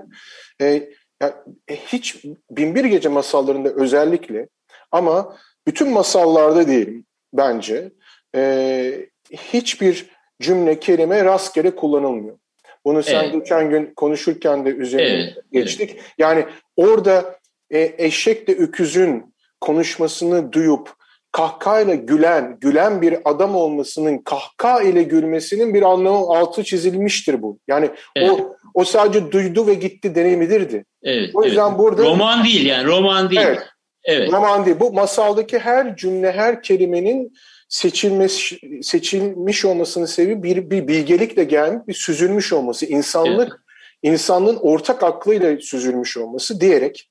Ee, 0.62 0.90
yani 1.22 1.34
hiç 1.70 2.26
Binbir 2.52 2.86
Gece 2.86 3.10
masallarında 3.10 3.70
özellikle 3.70 4.48
ama 4.92 5.38
bütün 5.68 5.90
masallarda 5.90 6.68
diyelim 6.68 7.06
bence 7.34 7.92
e, 8.36 9.13
hiçbir 9.34 10.06
cümle, 10.42 10.80
kelime 10.80 11.26
rastgele 11.26 11.76
kullanılmıyor. 11.76 12.38
Bunu 12.86 13.04
sen 13.04 13.24
evet. 13.24 13.34
geçen 13.34 13.70
gün 13.70 13.94
konuşurken 13.96 14.66
de 14.66 14.70
üzerine 14.70 15.24
evet, 15.24 15.34
geçtik. 15.52 15.90
Evet. 15.94 16.04
Yani 16.18 16.46
orada 16.76 17.40
e, 17.72 17.94
eşekle 17.98 18.54
öküzün 18.54 19.36
konuşmasını 19.62 20.54
duyup 20.54 20.90
kahkahayla 21.32 21.96
gülen, 21.96 22.58
gülen 22.62 23.02
bir 23.02 23.18
adam 23.26 23.56
olmasının 23.56 24.18
kahkaha 24.18 24.82
ile 24.82 25.04
gülmesinin 25.04 25.74
bir 25.74 25.82
anlamı 25.82 26.18
altı 26.18 26.64
çizilmiştir 26.64 27.42
bu. 27.42 27.60
Yani 27.68 27.90
evet. 28.16 28.32
o 28.32 28.56
o 28.74 28.84
sadece 28.84 29.32
duydu 29.32 29.68
ve 29.68 29.74
gitti 29.74 30.16
deneyimidirdi. 30.16 30.86
Evet. 31.04 31.30
O 31.34 31.44
yüzden 31.44 31.68
evet. 31.68 31.80
burada 31.80 32.04
roman 32.04 32.44
değil 32.44 32.66
yani 32.66 32.88
roman 32.88 33.30
değil. 33.30 33.42
Evet. 33.42 33.60
Evet. 34.04 34.34
Roman 34.34 34.66
değil. 34.66 34.78
Bu 34.80 34.94
masaldaki 34.94 35.60
her 35.60 35.96
cümle, 35.96 36.32
her 36.32 36.64
kelimenin 36.64 37.34
seçilmesi, 37.74 38.60
seçilmiş 38.84 39.66
olmasının 39.66 40.06
sebebi 40.06 40.44
bir, 40.44 40.70
bir 40.70 40.88
bilgelikle 40.88 41.44
gelmiş, 41.44 41.88
bir 41.88 41.94
süzülmüş 41.94 42.54
olması, 42.54 42.86
insanlık, 42.86 43.50
evet. 43.50 44.14
insanlığın 44.14 44.58
ortak 44.62 45.04
aklıyla 45.04 45.58
süzülmüş 45.58 46.18
olması 46.18 46.62
diyerek. 46.62 47.10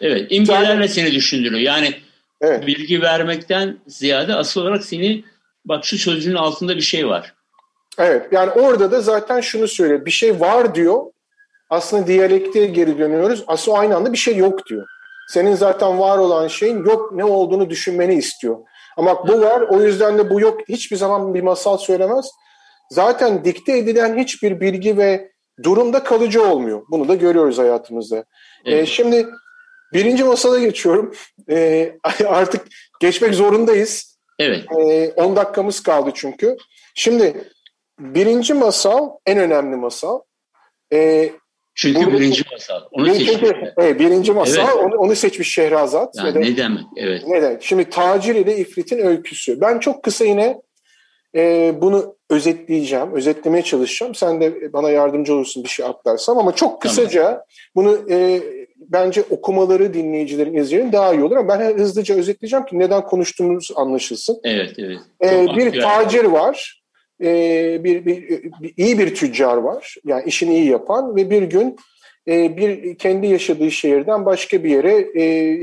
Evet, 0.00 0.26
imgelerle 0.30 0.88
seni 0.88 1.12
düşündürüyor. 1.12 1.60
Yani 1.60 1.94
evet. 2.40 2.66
bilgi 2.66 3.02
vermekten 3.02 3.78
ziyade 3.86 4.34
asıl 4.34 4.60
olarak 4.60 4.84
seni, 4.84 5.24
bak 5.64 5.84
şu 5.84 5.98
sözcüğün 5.98 6.34
altında 6.34 6.76
bir 6.76 6.82
şey 6.82 7.08
var. 7.08 7.34
Evet, 7.98 8.26
yani 8.32 8.50
orada 8.50 8.90
da 8.90 9.00
zaten 9.00 9.40
şunu 9.40 9.68
söylüyor, 9.68 10.04
bir 10.04 10.10
şey 10.10 10.40
var 10.40 10.74
diyor, 10.74 11.02
aslında 11.70 12.06
diyalektiğe 12.06 12.66
geri 12.66 12.98
dönüyoruz, 12.98 13.44
aslında 13.46 13.78
aynı 13.78 13.96
anda 13.96 14.12
bir 14.12 14.18
şey 14.18 14.36
yok 14.36 14.66
diyor. 14.66 14.86
Senin 15.28 15.54
zaten 15.54 15.98
var 15.98 16.18
olan 16.18 16.48
şeyin 16.48 16.84
yok 16.84 17.12
ne 17.12 17.24
olduğunu 17.24 17.70
düşünmeni 17.70 18.14
istiyor. 18.14 18.58
Ama 18.96 19.28
bu 19.28 19.40
var 19.40 19.60
o 19.60 19.82
yüzden 19.82 20.18
de 20.18 20.30
bu 20.30 20.40
yok 20.40 20.60
hiçbir 20.68 20.96
zaman 20.96 21.34
bir 21.34 21.42
masal 21.42 21.78
söylemez. 21.78 22.30
Zaten 22.90 23.44
dikte 23.44 23.78
edilen 23.78 24.18
hiçbir 24.18 24.60
bilgi 24.60 24.96
ve 24.96 25.30
durumda 25.62 26.04
kalıcı 26.04 26.42
olmuyor. 26.42 26.82
Bunu 26.90 27.08
da 27.08 27.14
görüyoruz 27.14 27.58
hayatımızda. 27.58 28.16
Ee, 28.16 28.24
evet. 28.64 28.82
Ee, 28.82 28.86
şimdi 28.86 29.26
birinci 29.92 30.24
masala 30.24 30.58
geçiyorum. 30.58 31.14
Ee, 31.50 31.96
artık 32.26 32.66
geçmek 33.00 33.34
zorundayız. 33.34 34.18
Evet. 34.38 34.64
Ee, 34.78 35.12
10 35.16 35.36
dakikamız 35.36 35.82
kaldı 35.82 36.10
çünkü. 36.14 36.56
Şimdi 36.94 37.50
birinci 37.98 38.54
masal 38.54 39.10
en 39.26 39.38
önemli 39.38 39.76
masal. 39.76 40.20
Ee, 40.92 41.32
çünkü 41.80 42.00
Buradaki, 42.00 42.20
birinci 42.20 42.42
masal. 42.52 42.80
Onu 42.90 43.06
birinci, 43.06 43.24
seçmiş. 43.24 43.50
Evet, 43.78 44.00
birinci 44.00 44.32
masal. 44.32 44.64
Evet. 44.64 44.76
Onu, 44.76 44.96
onu 44.96 45.16
seçmiş 45.16 45.52
Şehrazat. 45.52 46.16
Yani 46.16 46.28
neden? 46.28 46.42
ne 46.42 46.56
demek? 46.56 46.84
Evet. 46.96 47.22
Neden? 47.26 47.58
Şimdi 47.60 47.90
Tacir 47.90 48.34
ile 48.34 48.56
İfrit'in 48.56 48.98
öyküsü. 48.98 49.60
Ben 49.60 49.78
çok 49.78 50.02
kısa 50.02 50.24
yine 50.24 50.60
e, 51.34 51.74
bunu 51.80 52.16
özetleyeceğim. 52.30 53.14
Özetlemeye 53.14 53.62
çalışacağım. 53.62 54.14
Sen 54.14 54.40
de 54.40 54.72
bana 54.72 54.90
yardımcı 54.90 55.34
olursun 55.34 55.64
bir 55.64 55.68
şey 55.68 55.86
atlarsam. 55.86 56.38
Ama 56.38 56.54
çok 56.54 56.82
kısaca 56.82 57.22
tamam. 57.22 57.42
bunu 57.76 57.98
e, 58.10 58.40
bence 58.76 59.22
okumaları 59.30 59.94
dinleyicilerin, 59.94 60.50
izleyicilerin 60.50 60.92
daha 60.92 61.14
iyi 61.14 61.24
olur. 61.24 61.36
Ama 61.36 61.48
ben 61.48 61.78
hızlıca 61.78 62.14
özetleyeceğim 62.14 62.66
ki 62.66 62.78
neden 62.78 63.04
konuştuğumuz 63.04 63.70
anlaşılsın. 63.76 64.40
Evet, 64.44 64.74
evet. 64.78 64.98
E, 65.24 65.46
bir 65.56 65.80
tacir 65.80 66.24
var 66.24 66.79
e, 67.22 67.84
bir, 67.84 68.06
bir, 68.06 68.28
bir 68.60 68.74
iyi 68.76 68.98
bir 68.98 69.14
tüccar 69.14 69.56
var. 69.56 69.96
Yani 70.04 70.24
işini 70.26 70.54
iyi 70.54 70.66
yapan 70.70 71.16
ve 71.16 71.30
bir 71.30 71.42
gün 71.42 71.76
e, 72.28 72.56
bir 72.56 72.98
kendi 72.98 73.26
yaşadığı 73.26 73.70
şehirden 73.70 74.26
başka 74.26 74.64
bir 74.64 74.70
yere 74.70 75.22
e, 75.22 75.54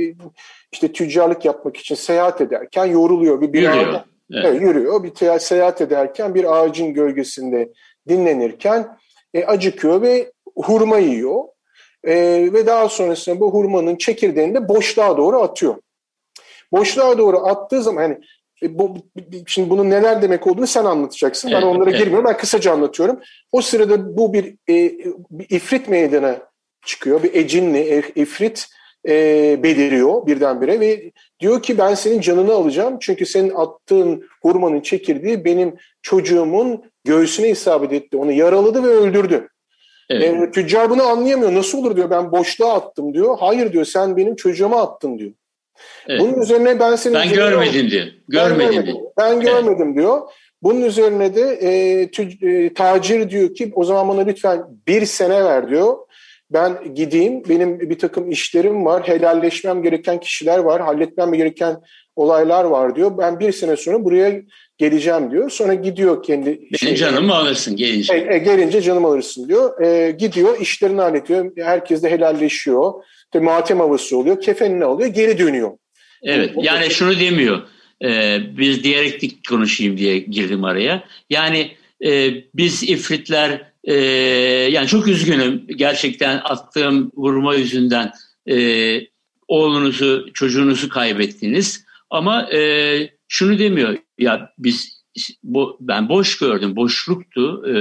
işte 0.71 0.91
tüccarlık 0.91 1.45
yapmak 1.45 1.77
için 1.77 1.95
seyahat 1.95 2.41
ederken 2.41 2.86
yoruluyor. 2.86 3.41
Bir, 3.41 3.53
bir 3.53 3.62
yürüyor. 3.62 3.88
Ağaca, 3.88 4.05
evet. 4.32 4.45
Evet, 4.45 4.62
yürüyor. 4.62 5.03
Bir 5.03 5.39
seyahat 5.39 5.82
ederken 5.82 6.36
bir 6.36 6.58
ağacın 6.58 6.93
gölgesinde 6.93 7.69
dinlenirken 8.08 8.97
e, 9.34 9.45
acıkıyor 9.45 10.01
ve 10.01 10.32
hurma 10.55 10.97
yiyor. 10.97 11.43
E, 12.03 12.15
ve 12.53 12.65
daha 12.65 12.89
sonrasında 12.89 13.39
bu 13.39 13.53
hurmanın 13.53 13.95
çekirdeğini 13.95 14.55
de 14.55 14.69
boşluğa 14.69 15.17
doğru 15.17 15.41
atıyor. 15.41 15.75
Boşluğa 16.71 17.17
doğru 17.17 17.47
attığı 17.47 17.84
zaman 17.84 18.01
hani 18.01 18.17
e, 18.63 18.80
bu, 18.80 18.96
şimdi 19.48 19.70
bunun 19.70 19.89
neler 19.89 20.22
demek 20.22 20.48
olduğunu 20.48 20.67
sen 20.67 20.86
anlatacaksın. 20.86 21.50
Evet, 21.50 21.62
ben 21.62 21.67
onlara 21.67 21.89
evet. 21.89 22.00
girmiyorum. 22.00 22.26
Ben 22.30 22.38
kısaca 22.38 22.72
anlatıyorum. 22.72 23.20
O 23.52 23.62
sırada 23.62 24.17
bu 24.17 24.34
bir, 24.34 24.46
e, 24.46 24.98
bir 25.32 25.50
ifrit 25.50 25.88
meydana 25.88 26.38
çıkıyor. 26.86 27.24
Bir 27.24 27.34
ecinli, 27.34 27.80
e, 27.80 28.04
ifrit 28.15 28.67
e, 29.08 29.60
beliriyor 29.63 30.28
birdenbire 30.28 30.80
ve 30.80 31.12
diyor 31.39 31.62
ki 31.62 31.78
ben 31.78 31.93
senin 31.93 32.22
canını 32.22 32.54
alacağım. 32.54 32.98
Çünkü 33.00 33.26
senin 33.26 33.50
attığın 33.56 34.24
hurmanın 34.41 34.82
çekirdeği 34.82 35.46
benim 35.46 35.76
çocuğumun 36.02 36.84
göğsüne 37.04 37.50
isabet 37.50 37.93
etti. 37.93 38.17
Onu 38.17 38.32
yaraladı 38.32 38.84
ve 38.84 38.88
öldürdü. 38.88 39.48
Evet. 40.10 40.41
E, 40.43 40.52
tüccar 40.52 40.89
bunu 40.89 41.04
anlayamıyor. 41.04 41.56
Nasıl 41.56 41.78
olur 41.78 41.96
diyor 41.96 42.10
ben 42.10 42.32
boşluğa 42.32 42.74
attım 42.74 43.13
diyor. 43.13 43.38
Hayır 43.39 43.74
diyor 43.74 43.86
sen 43.86 44.17
benim 44.17 44.36
çocuğuma 44.36 44.82
attın 44.82 45.20
diyor. 45.20 45.32
Evet. 46.07 46.21
Bunun 46.21 46.41
üzerine 46.41 46.79
ben 46.79 46.95
senin... 46.95 47.15
Ben 47.15 47.33
görmedim 47.33 47.89
diyor. 47.89 48.07
Görmedim, 48.27 48.67
ben 48.67 48.71
görmedim, 48.71 48.95
ben 49.17 49.39
görmedim 49.39 49.87
evet. 49.87 49.97
diyor. 49.97 50.21
Bunun 50.63 50.81
üzerine 50.81 51.35
de 51.35 51.41
e, 51.41 52.11
tü, 52.11 52.29
e, 52.41 52.73
tacir 52.73 53.29
diyor 53.29 53.55
ki 53.55 53.71
o 53.75 53.83
zaman 53.83 54.09
bana 54.09 54.21
lütfen 54.21 54.63
bir 54.87 55.05
sene 55.05 55.43
ver 55.43 55.69
diyor. 55.69 55.97
Ben 56.51 56.95
gideyim, 56.95 57.43
benim 57.49 57.79
bir 57.79 57.99
takım 57.99 58.31
işlerim 58.31 58.86
var, 58.86 59.07
helalleşmem 59.07 59.83
gereken 59.83 60.19
kişiler 60.19 60.60
var, 60.60 60.81
halletmem 60.81 61.33
gereken 61.33 61.77
olaylar 62.15 62.63
var 62.63 62.95
diyor. 62.95 63.17
Ben 63.17 63.39
bir 63.39 63.51
sene 63.51 63.77
sonra 63.77 64.03
buraya 64.03 64.41
geleceğim 64.77 65.31
diyor. 65.31 65.49
Sonra 65.49 65.73
gidiyor 65.73 66.23
kendi... 66.23 66.47
Benim 66.47 66.77
şey, 66.77 66.95
canımı 66.95 67.36
alırsın 67.36 67.75
gelince. 67.75 68.13
E, 68.13 68.36
e, 68.36 68.38
gelince 68.38 68.81
canımı 68.81 69.07
alırsın 69.07 69.49
diyor. 69.49 69.81
E, 69.81 70.12
gidiyor, 70.12 70.60
işlerini 70.60 71.01
hallediyor. 71.01 71.51
Herkes 71.57 72.03
de 72.03 72.12
helalleşiyor. 72.12 72.93
İşte 73.25 73.39
matem 73.39 73.79
havası 73.79 74.17
oluyor, 74.17 74.41
kefenini 74.41 74.86
alıyor, 74.86 75.10
geri 75.10 75.39
dönüyor. 75.39 75.71
Evet, 76.23 76.51
yani 76.62 76.89
şunu 76.89 77.19
demiyor. 77.19 77.62
E, 78.03 78.39
biz 78.57 78.83
diyalektik 78.83 79.49
konuşayım 79.49 79.97
diye 79.97 80.19
girdim 80.19 80.63
araya. 80.63 81.03
Yani 81.29 81.71
e, 82.05 82.29
biz 82.55 82.83
ifritler, 82.83 83.66
e, 83.88 83.95
yani 84.71 84.88
çok 84.88 85.08
üzgünüm 85.08 85.67
gerçekten 85.67 86.41
attığım 86.43 87.12
vurma 87.15 87.56
yüzünden 87.56 88.12
e, 88.50 88.58
oğlunuzu, 89.47 90.26
çocuğunuzu 90.34 90.89
kaybettiniz. 90.89 91.86
Ama 92.10 92.52
e, 92.52 93.10
şunu 93.28 93.60
demiyor, 93.60 93.97
ya 94.19 94.54
biz 94.58 95.04
bu, 95.43 95.78
ben 95.80 96.10
boş 96.10 96.38
gördüm, 96.38 96.76
boşluktu. 96.76 97.63
E, 97.69 97.76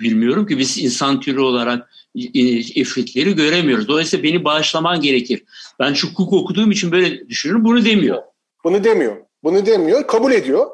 bilmiyorum 0.00 0.46
ki 0.46 0.58
biz 0.58 0.78
insan 0.78 1.20
türü 1.20 1.40
olarak 1.40 1.90
ifritleri 2.14 3.34
göremiyoruz. 3.34 3.88
Dolayısıyla 3.88 4.22
beni 4.22 4.44
bağışlaman 4.44 5.00
gerekir. 5.00 5.42
Ben 5.80 5.92
şu 5.92 6.08
hukuk 6.08 6.32
okuduğum 6.32 6.70
için 6.70 6.92
böyle 6.92 7.28
düşünüyorum. 7.28 7.64
Bunu 7.64 7.84
demiyor. 7.84 8.22
Bunu 8.64 8.84
demiyor. 8.84 9.16
Bunu 9.44 9.66
demiyor. 9.66 10.06
Kabul 10.06 10.32
ediyor. 10.32 10.66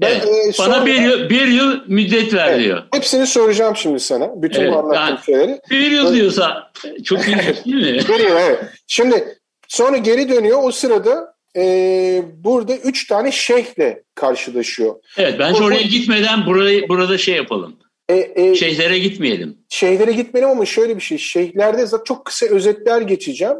Ben, 0.00 0.10
evet. 0.10 0.28
e, 0.48 0.52
sonra, 0.52 0.70
Bana 0.70 0.86
bir 0.86 0.94
yıl, 0.94 1.30
bir 1.30 1.46
yıl 1.46 1.80
müddet 1.86 2.34
ver 2.34 2.48
evet. 2.48 2.64
diyor. 2.64 2.82
Hepsini 2.92 3.26
soracağım 3.26 3.76
şimdi 3.76 4.00
sana. 4.00 4.42
Bütün 4.42 4.60
evet, 4.60 4.76
anlattığım 4.76 4.94
yani, 4.94 5.18
şeyleri. 5.26 5.60
Bir 5.70 5.90
yıl 5.90 6.14
diyorsa 6.14 6.72
çok 7.04 7.28
iyi 7.28 7.36
değil 7.36 7.76
mi? 7.76 7.98
bir 8.08 8.20
yıl 8.20 8.36
evet. 8.36 8.58
Şimdi 8.86 9.38
sonra 9.68 9.96
geri 9.96 10.28
dönüyor. 10.28 10.58
O 10.62 10.72
sırada 10.72 11.34
e, 11.56 12.22
burada 12.36 12.76
üç 12.76 13.06
tane 13.06 13.32
şeyhle 13.32 14.02
karşılaşıyor. 14.14 14.94
Evet 15.18 15.34
bence 15.38 15.62
o, 15.62 15.66
oraya 15.66 15.82
gitmeden 15.82 16.46
burayı, 16.46 16.88
burada 16.88 17.18
şey 17.18 17.34
yapalım. 17.34 17.76
E, 18.08 18.32
e, 18.36 18.54
şeyhlere 18.54 18.98
gitmeyelim. 18.98 19.58
Şeyhlere 19.68 20.12
gitmeyelim 20.12 20.50
ama 20.50 20.66
şöyle 20.66 20.96
bir 20.96 21.02
şey. 21.02 21.18
Şeyhlerde 21.18 21.86
zaten 21.86 22.04
çok 22.04 22.24
kısa 22.24 22.46
özetler 22.46 23.00
geçeceğim. 23.00 23.56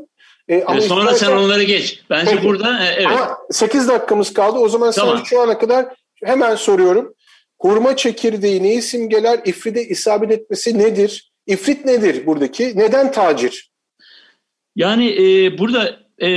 E, 0.49 0.65
ama 0.65 0.81
sonra 0.81 1.15
sen 1.15 1.33
onları 1.33 1.63
geç. 1.63 2.03
Bence 2.11 2.31
Peki. 2.31 2.45
burada 2.45 2.85
e, 2.85 2.95
evet. 2.97 3.07
Ama 3.07 3.39
8 3.51 3.89
dakikamız 3.89 4.33
kaldı. 4.33 4.59
O 4.59 4.69
zaman 4.69 4.91
tamam. 4.93 5.17
sana 5.17 5.25
şu 5.25 5.41
ana 5.41 5.59
kadar 5.59 5.87
hemen 6.25 6.55
soruyorum. 6.55 7.15
Hurma 7.59 7.97
çekirdeği 7.97 8.63
neyi 8.63 8.83
simgeler? 8.83 9.41
İfride 9.45 9.89
isabet 9.89 10.31
etmesi 10.31 10.79
nedir? 10.79 11.33
İfrit 11.47 11.85
nedir 11.85 12.27
buradaki? 12.27 12.73
Neden 12.79 13.13
tacir? 13.13 13.71
Yani 14.77 15.11
e, 15.11 15.59
burada 15.59 16.01
e, 16.19 16.29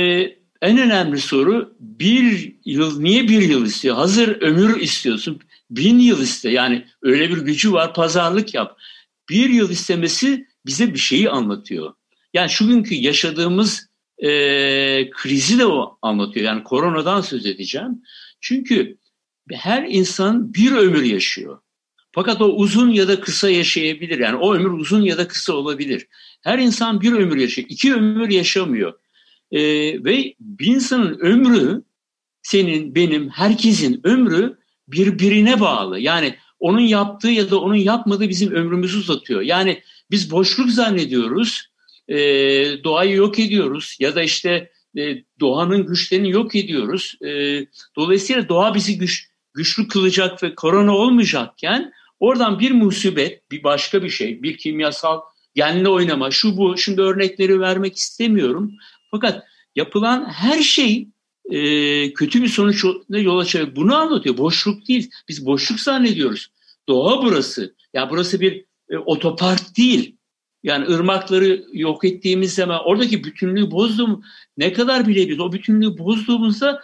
en 0.62 0.78
önemli 0.78 1.20
soru 1.20 1.76
bir 1.80 2.56
yıl, 2.64 3.00
niye 3.00 3.28
bir 3.28 3.42
yıl 3.42 3.66
istiyor? 3.66 3.96
Hazır 3.96 4.42
ömür 4.42 4.80
istiyorsun 4.80 5.40
bin 5.70 5.98
yıl 5.98 6.22
iste 6.22 6.50
yani 6.50 6.84
öyle 7.02 7.30
bir 7.30 7.38
gücü 7.38 7.72
var 7.72 7.94
pazarlık 7.94 8.54
yap. 8.54 8.78
Bir 9.30 9.50
yıl 9.50 9.70
istemesi 9.70 10.46
bize 10.66 10.94
bir 10.94 10.98
şeyi 10.98 11.30
anlatıyor. 11.30 11.94
Yani 12.34 12.50
şu 12.50 12.68
günkü 12.68 12.94
yaşadığımız 12.94 13.88
e, 14.18 14.30
krizi 15.10 15.58
de 15.58 15.66
o 15.66 15.98
anlatıyor. 16.02 16.46
Yani 16.46 16.62
koronadan 16.62 17.20
söz 17.20 17.46
edeceğim. 17.46 18.02
Çünkü 18.40 18.98
her 19.52 19.86
insan 19.88 20.54
bir 20.54 20.72
ömür 20.72 21.02
yaşıyor. 21.02 21.58
Fakat 22.12 22.42
o 22.42 22.44
uzun 22.44 22.90
ya 22.90 23.08
da 23.08 23.20
kısa 23.20 23.50
yaşayabilir. 23.50 24.18
Yani 24.18 24.36
o 24.36 24.54
ömür 24.54 24.70
uzun 24.70 25.02
ya 25.02 25.18
da 25.18 25.28
kısa 25.28 25.52
olabilir. 25.52 26.06
Her 26.42 26.58
insan 26.58 27.00
bir 27.00 27.12
ömür 27.12 27.36
yaşıyor. 27.36 27.68
iki 27.70 27.94
ömür 27.94 28.30
yaşamıyor. 28.30 28.92
Ee, 29.50 29.60
ve 30.04 30.34
bir 30.40 30.66
insanın 30.66 31.18
ömrü 31.18 31.82
senin, 32.42 32.94
benim, 32.94 33.28
herkesin 33.28 34.00
ömrü 34.04 34.58
birbirine 34.88 35.60
bağlı. 35.60 36.00
Yani 36.00 36.34
onun 36.60 36.80
yaptığı 36.80 37.28
ya 37.28 37.50
da 37.50 37.60
onun 37.60 37.74
yapmadığı 37.74 38.28
bizim 38.28 38.50
ömrümüzü 38.52 38.98
uzatıyor. 38.98 39.40
Yani 39.40 39.82
biz 40.10 40.30
boşluk 40.30 40.70
zannediyoruz, 40.70 41.68
e, 42.08 42.16
doğayı 42.84 43.16
yok 43.16 43.38
ediyoruz 43.38 43.96
ya 44.00 44.14
da 44.14 44.22
işte 44.22 44.70
e, 44.98 45.24
doğanın 45.40 45.86
güçlerini 45.86 46.30
yok 46.30 46.54
ediyoruz. 46.54 47.18
E, 47.24 47.30
dolayısıyla 47.96 48.48
doğa 48.48 48.74
bizi 48.74 48.98
güç, 48.98 49.28
güçlü 49.56 49.88
kılacak 49.88 50.42
ve 50.42 50.54
korona 50.54 50.96
olmayacakken 50.96 51.92
oradan 52.20 52.60
bir 52.60 52.70
musibet, 52.70 53.50
bir 53.50 53.64
başka 53.64 54.02
bir 54.02 54.10
şey, 54.10 54.42
bir 54.42 54.56
kimyasal 54.56 55.20
genle 55.54 55.88
oynama, 55.88 56.30
şu 56.30 56.56
bu, 56.56 56.78
şimdi 56.78 57.00
örnekleri 57.00 57.60
vermek 57.60 57.96
istemiyorum. 57.96 58.72
Fakat 59.10 59.44
yapılan 59.76 60.24
her 60.24 60.62
şey 60.62 61.08
e, 61.50 62.12
kötü 62.12 62.42
bir 62.42 62.48
sonuç 62.48 62.84
yol 63.08 63.38
açıyor. 63.38 63.76
Bunu 63.76 63.96
anlatıyor. 63.96 64.38
Boşluk 64.38 64.88
değil. 64.88 65.10
Biz 65.28 65.46
boşluk 65.46 65.80
zannediyoruz. 65.80 66.48
Doğa 66.88 67.22
burası. 67.22 67.74
Ya 67.94 68.10
burası 68.10 68.40
bir 68.40 68.64
e, 68.90 68.98
otopark 68.98 69.76
değil. 69.76 70.16
Yani 70.62 70.86
ırmakları 70.86 71.64
yok 71.72 72.04
ettiğimiz 72.04 72.54
zaman 72.54 72.80
oradaki 72.84 73.24
bütünlüğü 73.24 73.70
bozdum. 73.70 74.22
Ne 74.56 74.72
kadar 74.72 75.08
bilebiliriz? 75.08 75.40
O 75.40 75.52
bütünlüğü 75.52 75.98
bozduğumuzda 75.98 76.82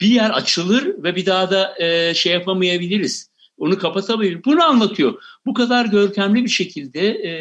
bir 0.00 0.06
yer 0.06 0.30
açılır 0.30 1.02
ve 1.02 1.16
bir 1.16 1.26
daha 1.26 1.50
da 1.50 1.74
e, 1.78 2.14
şey 2.14 2.32
yapamayabiliriz. 2.32 3.30
Onu 3.58 3.78
kapatamayabiliriz. 3.78 4.44
Bunu 4.44 4.64
anlatıyor. 4.64 5.22
Bu 5.46 5.54
kadar 5.54 5.86
görkemli 5.86 6.44
bir 6.44 6.48
şekilde 6.48 7.08
e, 7.08 7.32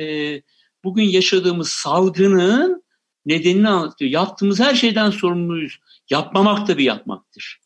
bugün 0.84 1.04
yaşadığımız 1.04 1.70
salgının 1.70 2.84
nedenini 3.26 3.70
anlatıyor. 3.70 4.12
Yaptığımız 4.12 4.60
her 4.60 4.76
şeyden 4.76 5.10
sorumluyuz. 5.10 5.80
Yapmamak 6.10 6.68
da 6.68 6.78
bir 6.78 6.84
yapmaktır. 6.84 7.60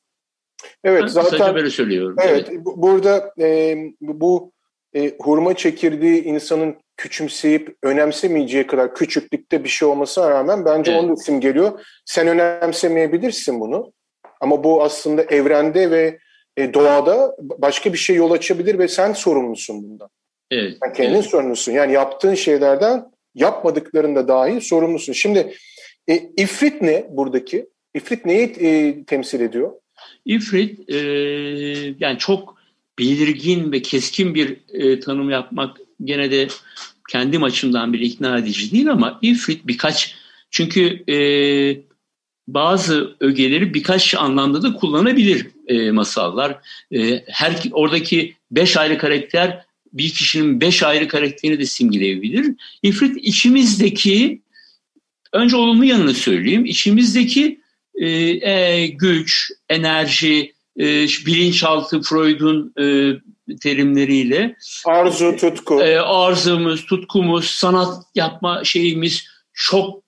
Evet 0.83 1.01
ben 1.01 1.07
zaten 1.07 1.55
böyle 1.55 1.69
söylüyorum. 1.69 2.15
Evet, 2.19 2.47
evet. 2.49 2.65
burada 2.65 3.33
e, 3.39 3.77
bu 4.01 4.51
e, 4.93 5.17
hurma 5.19 5.53
çekirdeği 5.53 6.23
insanın 6.23 6.75
küçümseyip 6.97 7.77
önemsemeyeceği 7.83 8.67
kadar 8.67 8.95
küçüklükte 8.95 9.63
bir 9.63 9.69
şey 9.69 9.87
olmasına 9.87 10.29
rağmen 10.29 10.65
bence 10.65 10.91
evet. 10.91 11.03
onun 11.03 11.15
isim 11.15 11.41
geliyor. 11.41 11.79
Sen 12.05 12.27
önemsemeyebilirsin 12.27 13.59
bunu. 13.59 13.93
Ama 14.41 14.63
bu 14.63 14.83
aslında 14.83 15.23
evrende 15.23 15.91
ve 15.91 16.19
e, 16.57 16.73
doğada 16.73 17.35
başka 17.39 17.93
bir 17.93 17.97
şey 17.97 18.15
yol 18.15 18.31
açabilir 18.31 18.79
ve 18.79 18.87
sen 18.87 19.13
sorumlusun 19.13 19.83
bundan. 19.83 20.09
Evet. 20.51 20.77
Sen 20.83 20.93
kendin 20.93 21.15
evet. 21.15 21.25
sorumlusun. 21.25 21.71
Yani 21.71 21.93
yaptığın 21.93 22.35
şeylerden 22.35 23.05
yapmadıklarında 23.35 24.27
dahi 24.27 24.61
sorumlusun. 24.61 25.13
Şimdi 25.13 25.53
e, 26.09 26.15
ifrit 26.37 26.81
ne 26.81 27.07
buradaki? 27.09 27.69
İfrit 27.93 28.25
neyi 28.25 28.45
e, 28.47 29.03
temsil 29.03 29.41
ediyor? 29.41 29.71
İfrit 30.25 30.89
e, 30.89 30.97
yani 31.99 32.17
çok 32.17 32.57
belirgin 32.99 33.71
ve 33.71 33.81
keskin 33.81 34.35
bir 34.35 34.57
e, 34.73 34.99
tanım 34.99 35.29
yapmak 35.29 35.77
gene 36.03 36.31
de 36.31 36.47
kendim 37.09 37.43
açımdan 37.43 37.93
bir 37.93 37.99
ikna 37.99 38.37
edici 38.37 38.71
değil 38.71 38.91
ama 38.91 39.19
ifrit 39.21 39.67
birkaç 39.67 40.15
çünkü 40.51 41.11
e, 41.11 41.17
bazı 42.53 43.15
ögeleri 43.19 43.73
birkaç 43.73 44.15
anlamda 44.15 44.61
da 44.61 44.73
kullanabilir 44.73 45.47
e, 45.67 45.91
masallar. 45.91 46.57
E, 46.91 47.23
her 47.27 47.63
oradaki 47.71 48.35
beş 48.51 48.77
ayrı 48.77 48.97
karakter 48.97 49.65
bir 49.93 50.09
kişinin 50.09 50.61
beş 50.61 50.83
ayrı 50.83 51.07
karakterini 51.07 51.59
de 51.59 51.65
simgeleyebilir. 51.65 52.55
İfrit 52.83 53.17
içimizdeki 53.17 54.41
önce 55.33 55.55
olumlu 55.55 55.85
yanını 55.85 56.13
söyleyeyim. 56.13 56.65
İçimizdeki 56.65 57.59
e, 57.95 58.07
e, 58.07 58.87
güç, 58.87 59.51
enerji, 59.69 60.53
e, 60.79 60.85
bilinçaltı 61.25 62.01
Freud'un 62.01 62.73
e, 62.79 62.85
terimleriyle 63.61 64.55
arzu, 64.85 65.35
tutku, 65.35 65.81
e, 65.81 65.99
arzumuz, 65.99 66.85
tutkumuz, 66.85 67.45
sanat 67.45 68.03
yapma 68.15 68.63
şeyimiz 68.63 69.27
çok 69.53 70.03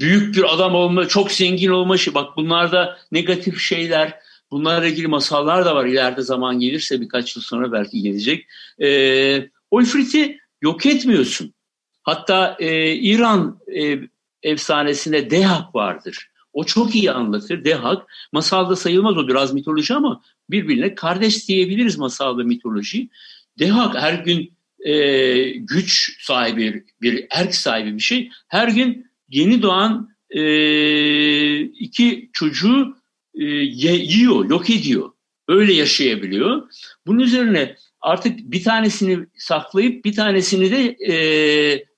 büyük 0.00 0.36
bir 0.36 0.54
adam 0.54 0.74
olma, 0.74 1.08
çok 1.08 1.32
zengin 1.32 1.68
olma 1.68 1.96
şey. 1.96 2.14
Bak 2.14 2.36
bunlarda 2.36 2.98
negatif 3.12 3.60
şeyler, 3.60 4.14
bunlarla 4.50 4.86
ilgili 4.86 5.06
masallar 5.06 5.64
da 5.64 5.76
var. 5.76 5.86
İleride 5.86 6.22
zaman 6.22 6.60
gelirse 6.60 7.00
birkaç 7.00 7.36
yıl 7.36 7.42
sonra 7.42 7.72
belki 7.72 8.02
gelecek. 8.02 8.46
E, 8.82 9.48
o 9.70 9.82
ifriti 9.82 10.38
yok 10.62 10.86
etmiyorsun. 10.86 11.54
Hatta 12.02 12.56
e, 12.58 12.92
İran 12.92 13.60
e, 13.78 13.98
efsanesinde 14.42 15.30
Dehak 15.30 15.74
vardır. 15.74 16.30
O 16.52 16.64
çok 16.64 16.94
iyi 16.94 17.10
anlatır. 17.10 17.64
Dehak 17.64 18.06
masalda 18.32 18.76
sayılmaz 18.76 19.16
o 19.16 19.28
biraz 19.28 19.54
mitoloji 19.54 19.94
ama 19.94 20.22
birbirine 20.50 20.94
kardeş 20.94 21.48
diyebiliriz 21.48 21.98
masalda 21.98 22.44
mitoloji. 22.44 23.08
Dehak 23.58 23.96
her 23.96 24.14
gün 24.14 24.52
e, 24.80 24.94
güç 25.50 26.16
sahibi, 26.20 26.84
bir 27.02 27.26
erk 27.30 27.54
sahibi 27.54 27.94
bir 27.94 28.02
şey. 28.02 28.30
Her 28.48 28.68
gün 28.68 29.09
yeni 29.30 29.62
doğan 29.62 30.08
e, 30.30 31.60
iki 31.60 32.30
çocuğu 32.32 32.96
e, 33.34 33.44
yiyor, 33.44 34.50
yok 34.50 34.70
ediyor. 34.70 35.10
Öyle 35.48 35.72
yaşayabiliyor. 35.72 36.62
Bunun 37.06 37.18
üzerine 37.18 37.76
artık 38.00 38.38
bir 38.38 38.64
tanesini 38.64 39.26
saklayıp 39.38 40.04
bir 40.04 40.16
tanesini 40.16 40.70
de 40.70 40.96
e, 41.06 41.14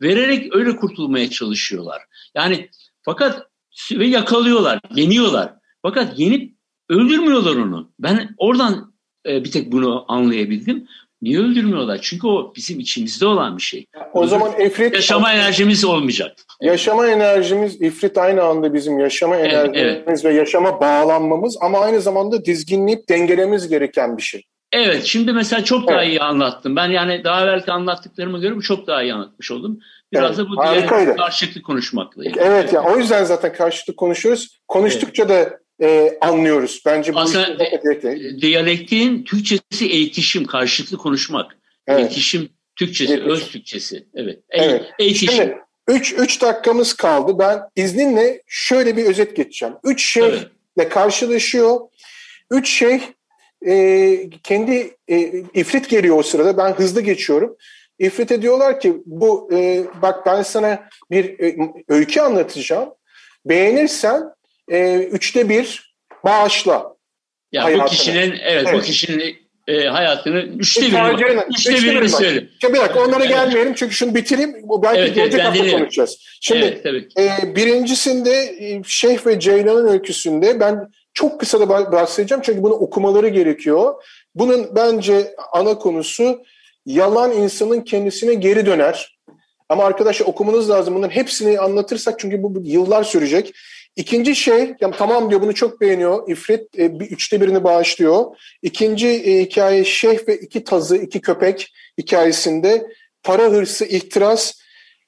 vererek 0.03 0.57
öyle 0.57 0.77
kurtulmaya 0.77 1.31
çalışıyorlar. 1.31 2.03
Yani 2.35 2.69
fakat 3.03 3.47
ve 3.93 4.07
yakalıyorlar, 4.07 4.81
yeniyorlar. 4.95 5.55
Fakat 5.83 6.19
yenip 6.19 6.57
öldürmüyorlar 6.89 7.57
onu. 7.57 7.93
Ben 7.99 8.35
oradan 8.37 8.95
e, 9.27 9.45
bir 9.45 9.51
tek 9.51 9.73
bunu 9.73 10.05
anlayabildim. 10.09 10.89
Niye 11.23 11.39
öldürmüyorlar? 11.39 11.99
Çünkü 12.03 12.27
o 12.27 12.53
bizim 12.57 12.81
içimizde 12.81 13.27
olan 13.27 13.57
bir 13.57 13.63
şey. 13.63 13.87
O 14.13 14.27
zaman 14.27 14.61
ifrit... 14.61 14.95
Yaşama 14.95 15.33
enerjimiz 15.33 15.85
olmayacak. 15.85 16.37
Yaşama 16.61 17.09
enerjimiz, 17.09 17.83
ifrit 17.83 18.19
aynı 18.19 18.43
anda 18.43 18.75
bizim 18.75 18.99
yaşama 18.99 19.37
evet, 19.37 19.53
enerjimiz 19.53 20.05
evet. 20.07 20.25
ve 20.25 20.35
yaşama 20.35 20.81
bağlanmamız 20.81 21.59
ama 21.61 21.79
aynı 21.79 22.01
zamanda 22.01 22.45
dizginleyip 22.45 23.09
dengelememiz 23.09 23.69
gereken 23.69 24.17
bir 24.17 24.23
şey. 24.23 24.43
Evet, 24.73 25.05
şimdi 25.05 25.33
mesela 25.33 25.65
çok 25.65 25.89
daha 25.89 26.03
evet. 26.03 26.13
iyi 26.13 26.21
anlattım. 26.21 26.77
Ben 26.77 26.89
yani 26.89 27.25
daha 27.25 27.45
evvelki 27.45 27.73
anlattıklarıma 27.73 28.39
göre 28.39 28.61
çok 28.61 28.87
daha 28.87 29.03
iyi 29.03 29.15
anlatmış 29.15 29.51
oldum. 29.51 29.79
Biraz 30.13 30.39
evet, 30.39 30.39
da 30.39 30.51
bu 30.51 30.63
diğer 30.63 31.17
karşılıklı 31.17 31.63
konuşmakla 31.63 32.25
ilgili. 32.25 32.41
Evet 32.43 32.73
ya 32.73 32.83
yani, 32.83 32.95
o 32.95 32.99
yüzden 32.99 33.25
zaten 33.25 33.53
karşılıklı 33.53 33.97
konuşuyoruz. 33.97 34.59
Konuştukça 34.69 35.25
evet. 35.25 35.51
da 35.51 35.59
e, 35.83 36.19
anlıyoruz. 36.21 36.83
Bence 36.87 37.15
bu 37.15 37.19
Aslında 37.19 37.65
e, 37.65 38.39
diyalektiğin 38.41 39.25
Türkçesi 39.25 39.87
eğitişim, 39.91 40.45
karşılıklı 40.45 40.97
konuşmak. 40.97 41.57
Evet. 41.87 42.01
Eğitişim 42.01 42.49
Türkçesi, 42.77 43.13
eğitişim. 43.13 43.33
öz 43.33 43.49
Türkçesi. 43.49 44.07
Evet. 44.15 44.39
evet. 44.51 44.83
Eğitişim. 44.99 45.35
Şimdi 45.35 45.59
3 45.89 46.15
3 46.19 46.43
dakikamız 46.43 46.95
kaldı. 46.95 47.39
Ben 47.39 47.61
izninle 47.77 48.43
şöyle 48.47 48.97
bir 48.97 49.05
özet 49.05 49.37
geçeceğim. 49.37 49.75
3 49.85 50.05
şeyle 50.13 50.39
evet. 50.79 50.89
karşılaşıyor. 50.89 51.81
3 52.51 52.69
şey 52.69 53.01
e, 53.67 54.31
kendi 54.43 54.97
e, 55.09 55.19
ifrit 55.55 55.89
geliyor 55.89 56.19
o 56.19 56.23
sırada. 56.23 56.57
Ben 56.57 56.73
hızlı 56.73 57.01
geçiyorum. 57.01 57.57
İfrit 57.99 58.43
diyorlar 58.43 58.81
ki 58.81 59.03
bu 59.07 59.49
e, 59.53 59.85
bak 60.03 60.27
ben 60.27 60.43
sana 60.43 60.89
bir 61.11 61.39
e, 61.41 61.57
öykü 61.89 62.21
anlatacağım. 62.21 62.89
Beğenirsen 63.45 64.23
e, 64.73 64.95
üçte 64.95 65.49
bir 65.49 65.95
bağışla. 66.25 66.97
Ya 67.53 67.65
hayatını. 67.65 67.87
bu 67.87 67.91
kişinin 67.91 68.31
evet, 68.43 68.67
evet. 68.69 68.75
bu 68.75 68.81
kişinin 68.81 69.37
e, 69.69 69.87
hayatını 69.87 70.39
üçte 70.39 70.83
birini, 70.83 71.43
üçte 71.51 71.75
birini 71.75 72.09
söyle. 72.09 72.49
Bir 72.63 72.79
dakika 72.79 73.05
onlara 73.05 73.25
evet. 73.25 73.35
gelmeyelim 73.35 73.75
çünkü 73.75 73.95
şunu 73.95 74.15
bitireyim. 74.15 74.55
Bu 74.63 74.83
belki 74.83 75.01
evet, 75.01 75.15
gelecek 75.15 75.41
evet, 75.41 75.61
hafta 75.61 75.71
konuşacağız. 75.71 76.19
Şimdi 76.41 76.81
evet, 76.85 77.19
e, 77.19 77.57
birincisinde 77.57 78.31
e, 78.31 78.83
Şeyh 78.87 79.27
ve 79.27 79.41
Ceylan'ın 79.41 79.89
öyküsünde 79.89 80.61
ben 80.61 80.89
çok 81.15 81.41
kısa 81.41 81.61
da 81.61 81.69
bahsedeceğim 81.69 82.43
çünkü 82.47 82.63
bunu 82.63 82.73
okumaları 82.73 83.29
gerekiyor. 83.29 83.95
Bunun 84.35 84.77
bence 84.77 85.35
ana 85.53 85.79
konusu 85.79 86.43
yalan 86.87 87.33
insanın 87.33 87.81
kendisine 87.81 88.35
geri 88.35 88.67
döner. 88.67 89.19
Ama 89.69 89.85
arkadaşlar 89.85 90.27
okumanız 90.27 90.71
lazım. 90.71 90.95
Bunların 90.95 91.15
hepsini 91.15 91.61
anlatırsak 91.61 92.19
çünkü 92.19 92.43
bu 92.43 92.63
yıllar 92.65 93.05
sürecek. 93.05 93.55
İkinci 93.97 94.37
şey, 94.37 94.75
yani 94.81 94.95
tamam 94.99 95.31
diyor 95.31 95.43
bunu 95.43 95.55
çok 95.55 95.81
beğeniyor. 95.81 96.29
İfrit 96.29 96.79
e, 96.79 97.01
bir 97.01 97.11
üçte 97.11 97.41
birini 97.41 97.65
bağışlıyor. 97.65 98.25
İkinci 98.63 99.09
e, 99.09 99.43
hikaye 99.45 99.85
Şeyh 99.85 100.29
ve 100.29 100.37
iki 100.37 100.65
tazı, 100.65 100.97
iki 100.97 101.21
köpek 101.21 101.73
hikayesinde 101.99 102.87
para 103.23 103.43
hırsı, 103.43 103.85
ihtiras 103.85 104.53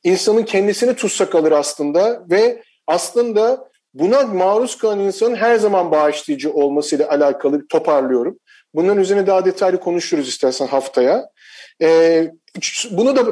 insanın 0.05 0.43
kendisini 0.43 0.95
tutsak 0.95 1.35
alır 1.35 1.53
aslında 1.53 2.25
ve 2.31 2.63
aslında 2.87 3.69
buna 3.95 4.23
maruz 4.23 4.79
kalan 4.79 5.01
insanın 5.01 5.37
her 5.37 5.57
zaman 5.57 5.91
bağışlayıcı 5.91 6.53
olmasıyla 6.53 7.09
alakalı 7.09 7.69
toparlıyorum. 7.69 8.39
Bunların 8.75 9.03
üzerine 9.03 9.27
daha 9.27 9.45
detaylı 9.45 9.81
konuşuruz 9.81 10.29
istersen 10.29 10.67
haftaya. 10.67 11.29
Ee, 11.83 12.33
bunu 12.91 13.17
da 13.17 13.27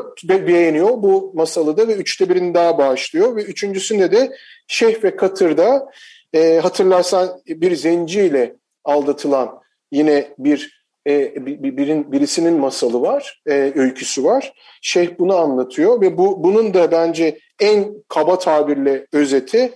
beğeniyor 0.47 0.89
bu 0.89 1.33
masalı 1.35 1.77
da 1.77 1.89
ve 1.89 1.95
üçte 1.95 2.29
birini 2.29 2.55
daha 2.55 2.79
bağışlıyor 2.79 3.37
ve 3.37 3.43
üçüncüsünde 3.43 4.13
de 4.13 4.37
Şeyh 4.69 5.05
ve 5.05 5.17
Katır'da 5.17 5.89
e, 6.35 6.59
hatırlarsan 6.59 7.41
bir 7.47 7.77
zenciyle 7.77 8.57
aldatılan 8.85 9.61
yine 9.93 10.29
bir 10.39 10.83
e, 11.07 11.47
birin, 11.47 12.13
birisinin 12.13 12.55
masalı 12.55 13.01
var, 13.03 13.43
e, 13.47 13.73
öyküsü 13.75 14.25
var. 14.25 14.53
Şeyh 14.83 15.19
bunu 15.19 15.37
anlatıyor 15.37 16.01
ve 16.01 16.19
bu 16.19 16.45
bunun 16.45 16.75
da 16.75 16.91
bence 16.91 17.39
en 17.61 17.95
kaba 18.09 18.39
tabirle 18.39 19.07
özeti 19.13 19.73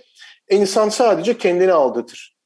insan 0.49 0.89
sadece 0.89 1.37
kendini 1.37 1.71
aldatır. 1.73 2.37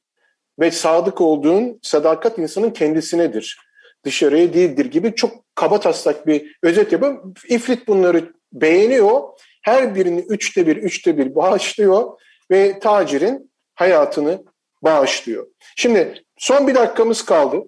Ve 0.60 0.70
sadık 0.70 1.20
olduğun 1.20 1.78
sadakat 1.82 2.38
insanın 2.38 2.70
kendisinedir. 2.70 3.58
Dışarıya 4.04 4.54
değildir 4.54 4.86
gibi 4.86 5.14
çok 5.14 5.44
kaba 5.54 5.80
taslak 5.80 6.26
bir 6.26 6.56
özet 6.62 6.92
yapıyor. 6.92 7.34
İfrit 7.48 7.88
bunları 7.88 8.32
beğeniyor. 8.52 9.20
Her 9.62 9.94
birini 9.94 10.20
üçte 10.20 10.66
bir, 10.66 10.76
üçte 10.76 11.18
bir 11.18 11.34
bağışlıyor 11.34 12.12
ve 12.50 12.78
tacirin 12.78 13.50
hayatını 13.74 14.44
bağışlıyor. 14.82 15.46
Şimdi 15.76 16.24
son 16.38 16.68
bir 16.68 16.74
dakikamız 16.74 17.24
kaldı. 17.24 17.62